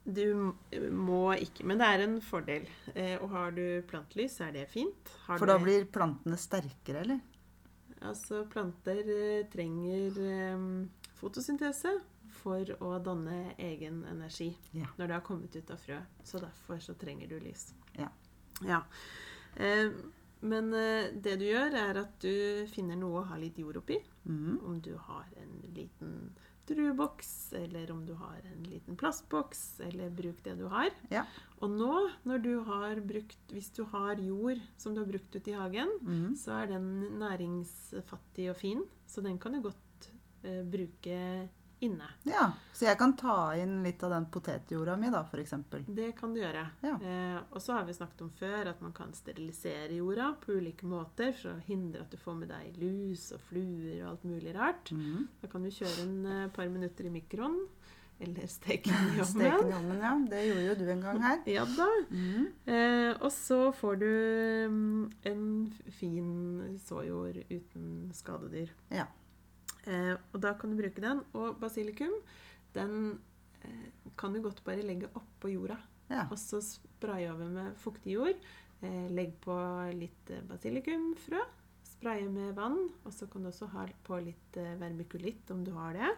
Du 0.04 0.52
må 0.90 1.20
ikke, 1.38 1.64
men 1.64 1.78
det 1.78 1.86
er 1.86 2.02
en 2.06 2.16
fordel. 2.20 2.64
Eh, 2.94 3.14
og 3.22 3.28
har 3.30 3.52
du 3.54 3.82
plantelys, 3.86 4.40
er 4.42 4.50
det 4.52 4.64
fint. 4.68 5.12
Har 5.28 5.38
For 5.38 5.46
da 5.46 5.58
du- 5.58 5.64
blir 5.64 5.84
plantene 5.84 6.36
sterkere, 6.36 7.00
eller? 7.04 7.20
Altså, 8.02 8.44
planter 8.50 8.98
eh, 9.06 9.44
trenger 9.52 10.16
eh, 10.18 10.64
fotosyntese 11.20 12.00
for 12.42 12.64
å 12.80 12.96
danne 13.04 13.54
egen 13.58 14.04
energi 14.10 14.56
Ja. 14.72 14.86
når 14.98 15.06
det 15.06 15.14
har 15.14 15.20
kommet 15.22 15.54
ut 15.54 15.70
av 15.70 15.78
frø. 15.78 16.00
Så 16.24 16.40
derfor 16.40 16.80
så 16.82 16.94
trenger 16.98 17.28
du 17.28 17.38
lys. 17.38 17.72
Ja. 17.96 18.08
Ja. 18.66 18.82
Eh, 19.56 19.90
men 20.42 20.70
det 20.72 21.36
du 21.38 21.44
gjør, 21.44 21.72
er 21.78 21.98
at 22.00 22.18
du 22.18 22.66
finner 22.66 22.96
noe 22.96 23.20
å 23.22 23.26
ha 23.28 23.36
litt 23.38 23.56
jord 23.62 23.76
oppi. 23.76 24.00
Mm. 24.26 24.58
Om 24.66 24.80
du 24.80 24.96
har 24.96 25.26
en 25.38 25.60
liten 25.72 26.32
drueboks, 26.68 27.52
eller 27.58 27.90
om 27.92 28.02
du 28.06 28.12
har 28.18 28.40
en 28.52 28.66
liten 28.68 28.96
plastboks, 28.98 29.80
eller 29.88 30.12
bruk 30.14 30.42
det 30.44 30.56
du 30.60 30.66
har. 30.72 30.90
Ja. 31.12 31.24
Og 31.62 31.70
nå, 31.70 31.94
når 32.28 32.42
du 32.44 32.52
har 32.66 33.00
brukt, 33.06 33.40
hvis 33.54 33.70
du 33.76 33.82
har 33.92 34.20
jord 34.22 34.60
som 34.80 34.94
du 34.94 35.02
har 35.02 35.10
brukt 35.10 35.34
ute 35.34 35.52
i 35.52 35.56
hagen, 35.58 35.90
mm. 36.02 36.28
så 36.38 36.62
er 36.62 36.72
den 36.74 37.18
næringsfattig 37.22 38.50
og 38.52 38.60
fin, 38.60 38.84
så 39.06 39.24
den 39.24 39.38
kan 39.42 39.56
du 39.56 39.62
godt 39.64 40.12
eh, 40.44 40.62
bruke 40.66 41.18
inne. 41.82 42.06
Ja, 42.28 42.46
så 42.72 42.86
jeg 42.86 42.98
kan 43.00 43.12
ta 43.18 43.36
inn 43.58 43.80
litt 43.84 44.02
av 44.06 44.12
den 44.14 44.26
potetjorda 44.32 44.94
mi, 45.00 45.10
da, 45.12 45.20
f.eks. 45.26 45.54
Det 45.86 46.12
kan 46.18 46.34
du 46.34 46.40
gjøre. 46.40 46.64
Ja. 46.86 46.94
Eh, 46.98 47.38
og 47.50 47.62
så 47.62 47.76
har 47.76 47.86
vi 47.88 47.96
snakket 47.96 48.24
om 48.26 48.30
før 48.38 48.70
at 48.72 48.80
man 48.84 48.94
kan 48.96 49.12
sterilisere 49.16 49.96
jorda 49.98 50.32
på 50.42 50.56
ulike 50.58 50.86
måter 50.88 51.34
for 51.36 51.56
å 51.56 51.62
hindre 51.66 52.04
at 52.06 52.14
du 52.14 52.18
får 52.22 52.38
med 52.42 52.52
deg 52.54 52.78
lus 52.82 53.28
og 53.36 53.42
fluer 53.50 54.00
og 54.02 54.10
alt 54.14 54.26
mulig 54.30 54.54
rart. 54.56 54.92
Mm. 54.94 55.28
Da 55.42 55.50
kan 55.52 55.66
du 55.66 55.70
kjøre 55.74 56.06
en 56.06 56.18
eh, 56.26 56.50
par 56.54 56.70
minutter 56.72 57.08
i 57.08 57.14
mikroen, 57.18 57.58
eller 58.22 58.46
steke 58.46 58.86
den 58.92 59.16
i 59.18 59.24
Steken 59.26 59.56
ovnen. 59.58 59.72
i 59.72 59.76
ovnen, 59.80 60.02
ja. 60.04 60.12
Det 60.30 60.42
gjorde 60.46 60.66
jo 60.68 60.74
du 60.78 60.84
en 60.92 61.00
gang 61.02 61.22
her. 61.24 61.40
Ja 61.50 61.64
da. 61.66 61.88
Mm. 62.12 62.44
Eh, 62.70 63.08
og 63.18 63.32
så 63.34 63.58
får 63.74 63.98
du 63.98 64.10
mm, 64.70 65.00
en 65.32 65.42
fin 65.98 66.78
såjord 66.84 67.40
uten 67.50 68.12
skadedyr. 68.14 68.70
Ja. 68.94 69.08
Eh, 69.86 70.14
og 70.32 70.40
da 70.40 70.54
kan 70.54 70.70
du 70.70 70.76
bruke 70.82 71.00
den. 71.02 71.22
Og 71.34 71.58
basilikum, 71.60 72.12
den 72.74 73.18
eh, 73.64 73.88
kan 74.16 74.32
du 74.34 74.40
godt 74.44 74.62
bare 74.64 74.82
legge 74.86 75.10
oppå 75.18 75.50
jorda. 75.52 75.78
Ja. 76.10 76.26
Og 76.30 76.38
så 76.38 76.60
spraye 76.62 77.30
over 77.32 77.48
med 77.48 77.76
fuktig 77.80 78.14
jord. 78.18 78.38
Eh, 78.82 79.08
legg 79.10 79.34
på 79.40 79.56
litt 79.96 80.30
eh, 80.30 80.42
basilikumfrø. 80.48 81.42
Spraye 81.96 82.28
med 82.30 82.54
vann. 82.58 82.88
Og 83.04 83.12
så 83.14 83.26
kan 83.30 83.42
du 83.42 83.50
også 83.50 83.70
ha 83.74 83.86
på 84.06 84.18
litt 84.22 84.56
eh, 84.60 84.74
vermikulitt 84.80 85.50
om 85.54 85.64
du 85.66 85.72
har 85.76 85.94
det. 85.98 86.12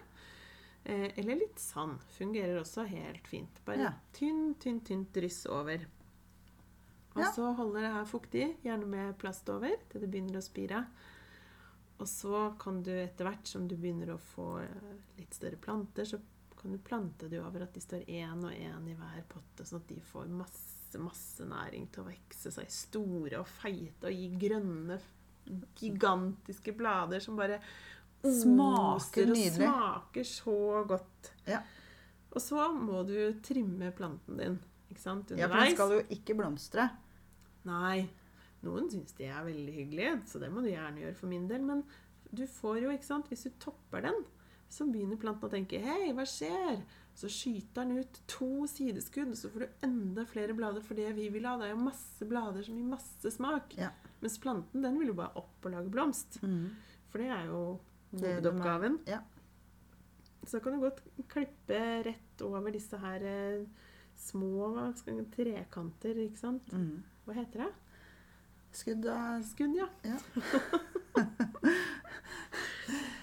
Eh, 0.85 1.11
eller 1.17 1.41
litt 1.41 1.59
sand. 1.61 2.01
Fungerer 2.19 2.59
også 2.61 2.85
helt 2.89 3.27
fint. 3.29 3.61
Bare 3.65 3.81
Ja. 3.89 3.93
tynn, 4.13 4.55
tynn, 4.61 4.81
tynt 4.85 5.13
dryss 5.17 5.47
over. 5.47 5.87
Og 7.15 7.23
Ja. 7.23 7.31
så 7.33 7.55
holder 7.55 7.81
det 7.81 7.93
her 7.93 8.05
fuktig, 8.05 8.57
gjerne 8.65 8.87
med 8.91 9.19
plast 9.19 9.49
over, 9.49 9.71
til 9.89 10.01
det 10.01 10.11
begynner 10.11 10.41
å 10.41 10.43
spire. 10.43 10.81
Og 12.03 12.09
så 12.11 12.49
kan 12.61 12.83
du 12.83 12.91
etter 12.97 13.29
hvert 13.29 13.49
som 13.49 13.69
du 13.71 13.77
begynner 13.79 14.15
å 14.15 14.21
få 14.35 14.49
eh, 14.65 14.95
litt 15.19 15.37
større 15.37 15.61
planter, 15.63 16.09
så 16.09 16.19
kan 16.59 16.73
du 16.73 16.81
plante 16.83 17.29
de 17.29 17.39
over 17.43 17.67
at 17.67 17.75
de 17.77 17.83
står 17.83 18.07
én 18.11 18.41
og 18.41 18.53
én 18.53 18.89
i 18.91 18.97
hver 18.99 19.23
potte, 19.31 19.67
sånn 19.69 19.83
at 19.83 19.91
de 19.93 20.01
får 20.09 20.31
masse, 20.33 20.99
masse 20.99 21.47
næring 21.47 21.87
til 21.93 22.03
å 22.03 22.09
vokse 22.09 22.53
seg 22.55 22.73
store 22.73 23.43
og 23.43 23.51
feite 23.51 24.09
og 24.09 24.17
gi 24.17 24.31
grønne, 24.47 24.99
gigantiske 25.77 26.73
blader 26.73 27.21
som 27.21 27.37
bare 27.37 27.61
Smaker 28.25 29.35
og 29.35 29.37
smaker 29.37 30.25
så 30.25 30.59
godt. 30.89 31.35
Ja. 31.45 31.59
Og 32.33 32.41
så 32.41 32.71
må 32.73 33.03
du 33.05 33.19
trimme 33.45 33.91
planten 33.93 34.41
din, 34.41 34.57
ikke 34.89 35.03
sant, 35.03 35.35
ja, 35.37 35.45
for 35.45 35.53
den 35.53 35.53
underveis. 35.53 35.75
skal 35.77 35.93
jo 35.93 36.05
ikke 36.17 36.37
blomstre. 36.39 36.87
Nei. 37.69 38.07
Noen 38.65 38.89
syns 38.93 39.17
de 39.19 39.29
er 39.29 39.45
veldig 39.47 39.75
hyggelige, 39.79 40.17
så 40.31 40.41
det 40.43 40.51
må 40.53 40.65
du 40.65 40.71
gjerne 40.71 41.03
gjøre 41.03 41.19
for 41.19 41.31
min 41.31 41.47
del. 41.51 41.65
Men 41.67 41.85
du 42.35 42.45
får 42.51 42.81
jo, 42.85 42.93
ikke 42.95 43.11
sant, 43.11 43.31
hvis 43.31 43.47
du 43.47 43.55
topper 43.63 44.05
den, 44.07 44.25
så 44.75 44.87
begynner 44.91 45.21
planten 45.21 45.47
å 45.47 45.53
tenke 45.53 45.79
Hei, 45.83 46.11
hva 46.17 46.25
skjer? 46.27 46.81
Så 47.15 47.29
skyter 47.31 47.85
den 47.85 48.01
ut 48.03 48.17
to 48.31 48.67
sideskudd, 48.67 49.37
så 49.39 49.51
får 49.53 49.63
du 49.63 49.85
enda 49.87 50.25
flere 50.27 50.57
blader. 50.57 50.83
For 50.83 50.99
det 50.99 51.13
vi 51.15 51.29
vil 51.31 51.47
ha, 51.47 51.55
det 51.61 51.69
er 51.69 51.77
jo 51.77 51.85
masse 51.85 52.27
blader 52.27 52.65
som 52.67 52.79
gir 52.79 52.89
masse 52.91 53.35
smak. 53.37 53.77
Ja. 53.79 53.93
Mens 54.25 54.41
planten 54.43 54.83
den 54.83 54.99
vil 54.99 55.13
jo 55.13 55.19
bare 55.21 55.39
opp 55.39 55.69
og 55.69 55.77
lage 55.77 55.93
blomst. 55.95 56.41
Mm. 56.43 56.73
For 57.13 57.23
det 57.23 57.31
er 57.31 57.47
jo 57.53 57.63
Det 58.11 58.25
hovedoppgaven. 58.25 58.99
Ja. 59.11 59.21
Så 60.45 60.59
kan 60.61 60.75
du 60.75 60.83
godt 60.83 61.01
klippe 61.31 61.81
rett 62.05 62.43
over 62.45 62.75
disse 62.75 62.99
her 63.01 63.23
eh, 63.25 63.63
små 64.19 64.73
trekanter, 65.35 66.19
ikke 66.27 66.41
sant? 66.41 66.75
Mm. 66.75 67.05
Hva 67.25 67.39
heter 67.39 67.65
det? 67.65 67.71
Skudd 68.75 69.07
Skudd, 69.51 69.75
ja. 69.79 69.87
Ja. 70.03 70.19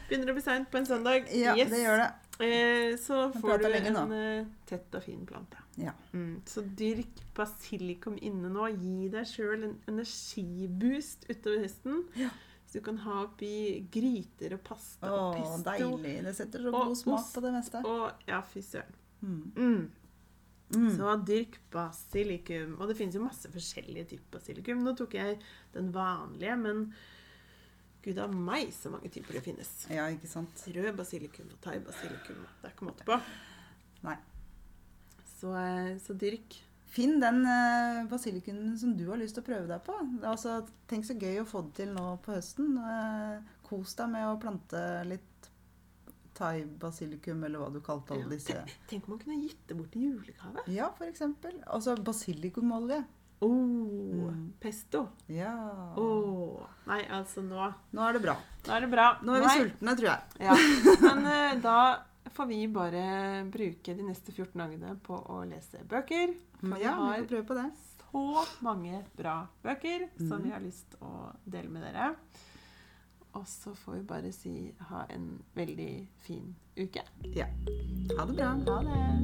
Begynner 0.10 0.32
å 0.32 0.36
bli 0.36 0.44
seint 0.44 0.68
på 0.72 0.80
en 0.82 0.88
søndag. 0.88 1.28
Ja, 1.32 1.54
Yes. 1.56 1.70
det 1.72 1.80
gjør 1.86 1.98
det. 2.02 2.10
Eh, 2.42 2.96
så 2.98 3.32
får 3.38 3.60
du 3.62 3.66
en 3.70 3.94
nå. 3.94 4.04
eh, 4.18 4.46
tett 4.66 4.96
og 4.98 5.04
fin 5.04 5.26
plante. 5.30 5.58
Ja. 5.78 5.92
Mm. 6.14 6.42
Så 6.46 6.64
dyrk 6.76 7.22
basilikum 7.38 8.18
inne 8.22 8.50
nå. 8.52 8.66
Gi 8.82 9.10
deg 9.14 9.26
sjøl 9.30 9.64
en 9.68 9.76
energiboost 9.88 11.28
utover 11.30 11.62
høsten. 11.64 12.02
Ja. 12.18 12.30
Så 12.68 12.80
du 12.80 12.82
kan 12.82 12.98
ha 13.04 13.24
oppi 13.26 13.86
gryter 13.92 14.54
og 14.56 14.64
pasta 14.64 15.12
og 15.12 15.36
Å, 15.36 15.38
pesto. 15.38 15.64
deilig. 15.70 16.24
Det 16.24 16.36
setter 16.36 16.60
så 16.66 16.72
god 16.72 16.98
smak 16.98 17.34
på 17.36 17.42
det 17.46 17.54
meste. 17.54 17.82
Og 17.86 18.12
ja, 18.28 18.42
fy 18.42 18.62
søren. 18.62 18.96
Mm. 19.22 19.52
Mm. 19.56 19.92
Mm. 20.72 20.90
Så 20.96 21.16
dyrk 21.28 21.58
basilikum. 21.74 22.78
Og 22.80 22.90
det 22.90 22.98
finnes 23.00 23.18
jo 23.18 23.24
masse 23.24 23.52
forskjellige 23.52 24.14
typer 24.14 24.38
basilikum. 24.38 24.84
Nå 24.86 24.96
tok 24.98 25.18
jeg 25.18 25.40
den 25.76 25.92
vanlige, 25.96 26.58
men 26.62 26.86
gud 28.02 28.18
a 28.22 28.28
meg 28.32 28.72
så 28.74 28.92
mange 28.94 29.12
typer 29.14 29.38
det 29.38 29.46
finnes. 29.46 29.72
Ja, 29.92 30.08
ikke 30.10 30.32
sant. 30.32 30.66
Rød 30.74 30.92
basilikum 30.98 31.52
og 31.52 31.62
thai-basilikum. 31.66 32.44
Det 32.62 32.70
er 32.70 32.76
ikke 32.76 32.90
måte 32.90 33.08
på. 33.08 33.20
Nei. 34.08 34.18
Så, 35.38 35.54
eh, 35.58 35.96
så 36.02 36.18
dyrk. 36.18 36.60
Finn 36.92 37.22
den 37.22 37.46
uh, 37.48 38.04
basilikumen 38.12 38.74
som 38.78 38.92
du 38.98 39.06
har 39.08 39.20
lyst 39.22 39.38
til 39.38 39.46
å 39.46 39.48
prøve 39.48 39.68
deg 39.70 39.84
på. 39.86 39.96
Altså, 40.28 40.58
tenk 40.92 41.08
så 41.08 41.16
gøy 41.16 41.40
å 41.40 41.48
få 41.48 41.64
det 41.70 41.78
til 41.78 41.94
nå 41.96 42.18
på 42.26 42.36
høsten. 42.36 42.74
Eh, 42.84 43.54
kos 43.64 43.96
deg 43.96 44.12
med 44.12 44.28
å 44.28 44.40
plante 44.42 44.82
litt 45.08 45.31
thai-basilikum, 46.42 47.44
eller 47.48 47.62
hva 47.64 47.72
du 47.74 47.80
kalte 47.86 48.16
alle 48.18 48.30
disse. 48.34 48.58
Tenk 48.90 49.08
om 49.08 49.16
man 49.16 49.24
kunne 49.24 49.40
gitt 49.46 49.64
det 49.70 49.78
bort 49.80 49.96
i 49.96 50.04
julegave. 50.08 50.66
Ja, 50.74 50.90
eksempel. 51.08 51.62
Altså 51.68 51.96
basilikumolje. 52.02 53.04
Oh, 53.42 53.50
Mm. 54.30 54.54
pesto. 54.62 55.08
Ja. 55.34 55.54
Oh. 55.98 56.62
Nei, 56.86 57.00
altså 57.10 57.42
nå 57.42 57.74
Nå 57.92 58.04
er 58.08 58.14
det 58.14 58.22
bra. 58.22 58.36
Nå 58.68 58.76
er 58.76 58.82
det 58.86 58.90
bra. 58.92 59.06
Nå 59.26 59.34
er 59.34 59.40
vi 59.42 59.48
Nei, 59.48 59.58
sultne, 59.64 59.96
tror 59.98 60.10
jeg. 60.12 60.22
Ja. 60.46 60.58
Men 61.02 61.26
uh, 61.26 61.62
da 61.64 61.78
får 62.36 62.48
vi 62.52 62.60
bare 62.70 63.06
bruke 63.52 63.96
de 63.98 64.04
neste 64.06 64.32
14 64.36 64.54
dagene 64.62 64.94
på 65.02 65.18
å 65.18 65.40
lese 65.50 65.82
bøker. 65.90 66.36
For 66.62 66.78
Ja, 66.78 66.94
vi 66.94 67.08
har 67.08 67.18
får 67.24 67.30
prøve 67.34 67.48
på 67.50 67.58
det. 67.58 67.66
så 68.12 68.46
mange 68.62 69.02
bra 69.18 69.48
bøker 69.66 70.06
som 70.20 70.38
Mhm. 70.38 70.44
vi 70.44 70.50
har 70.52 70.60
lyst 70.62 70.92
til 70.92 71.00
å 71.08 71.32
dele 71.50 71.70
med 71.70 71.82
dere. 71.88 72.12
Og 73.34 73.48
så 73.48 73.74
får 73.74 73.94
vi 73.94 74.04
bare 74.04 74.32
si 74.32 74.74
ha 74.80 75.06
en 75.10 75.42
veldig 75.56 76.10
fin 76.20 76.56
uke. 76.78 77.02
Ja. 77.36 77.46
Ha 78.18 78.26
det 78.26 78.36
bra. 78.36 78.46
Ha 78.46 78.82
det. 78.82 79.22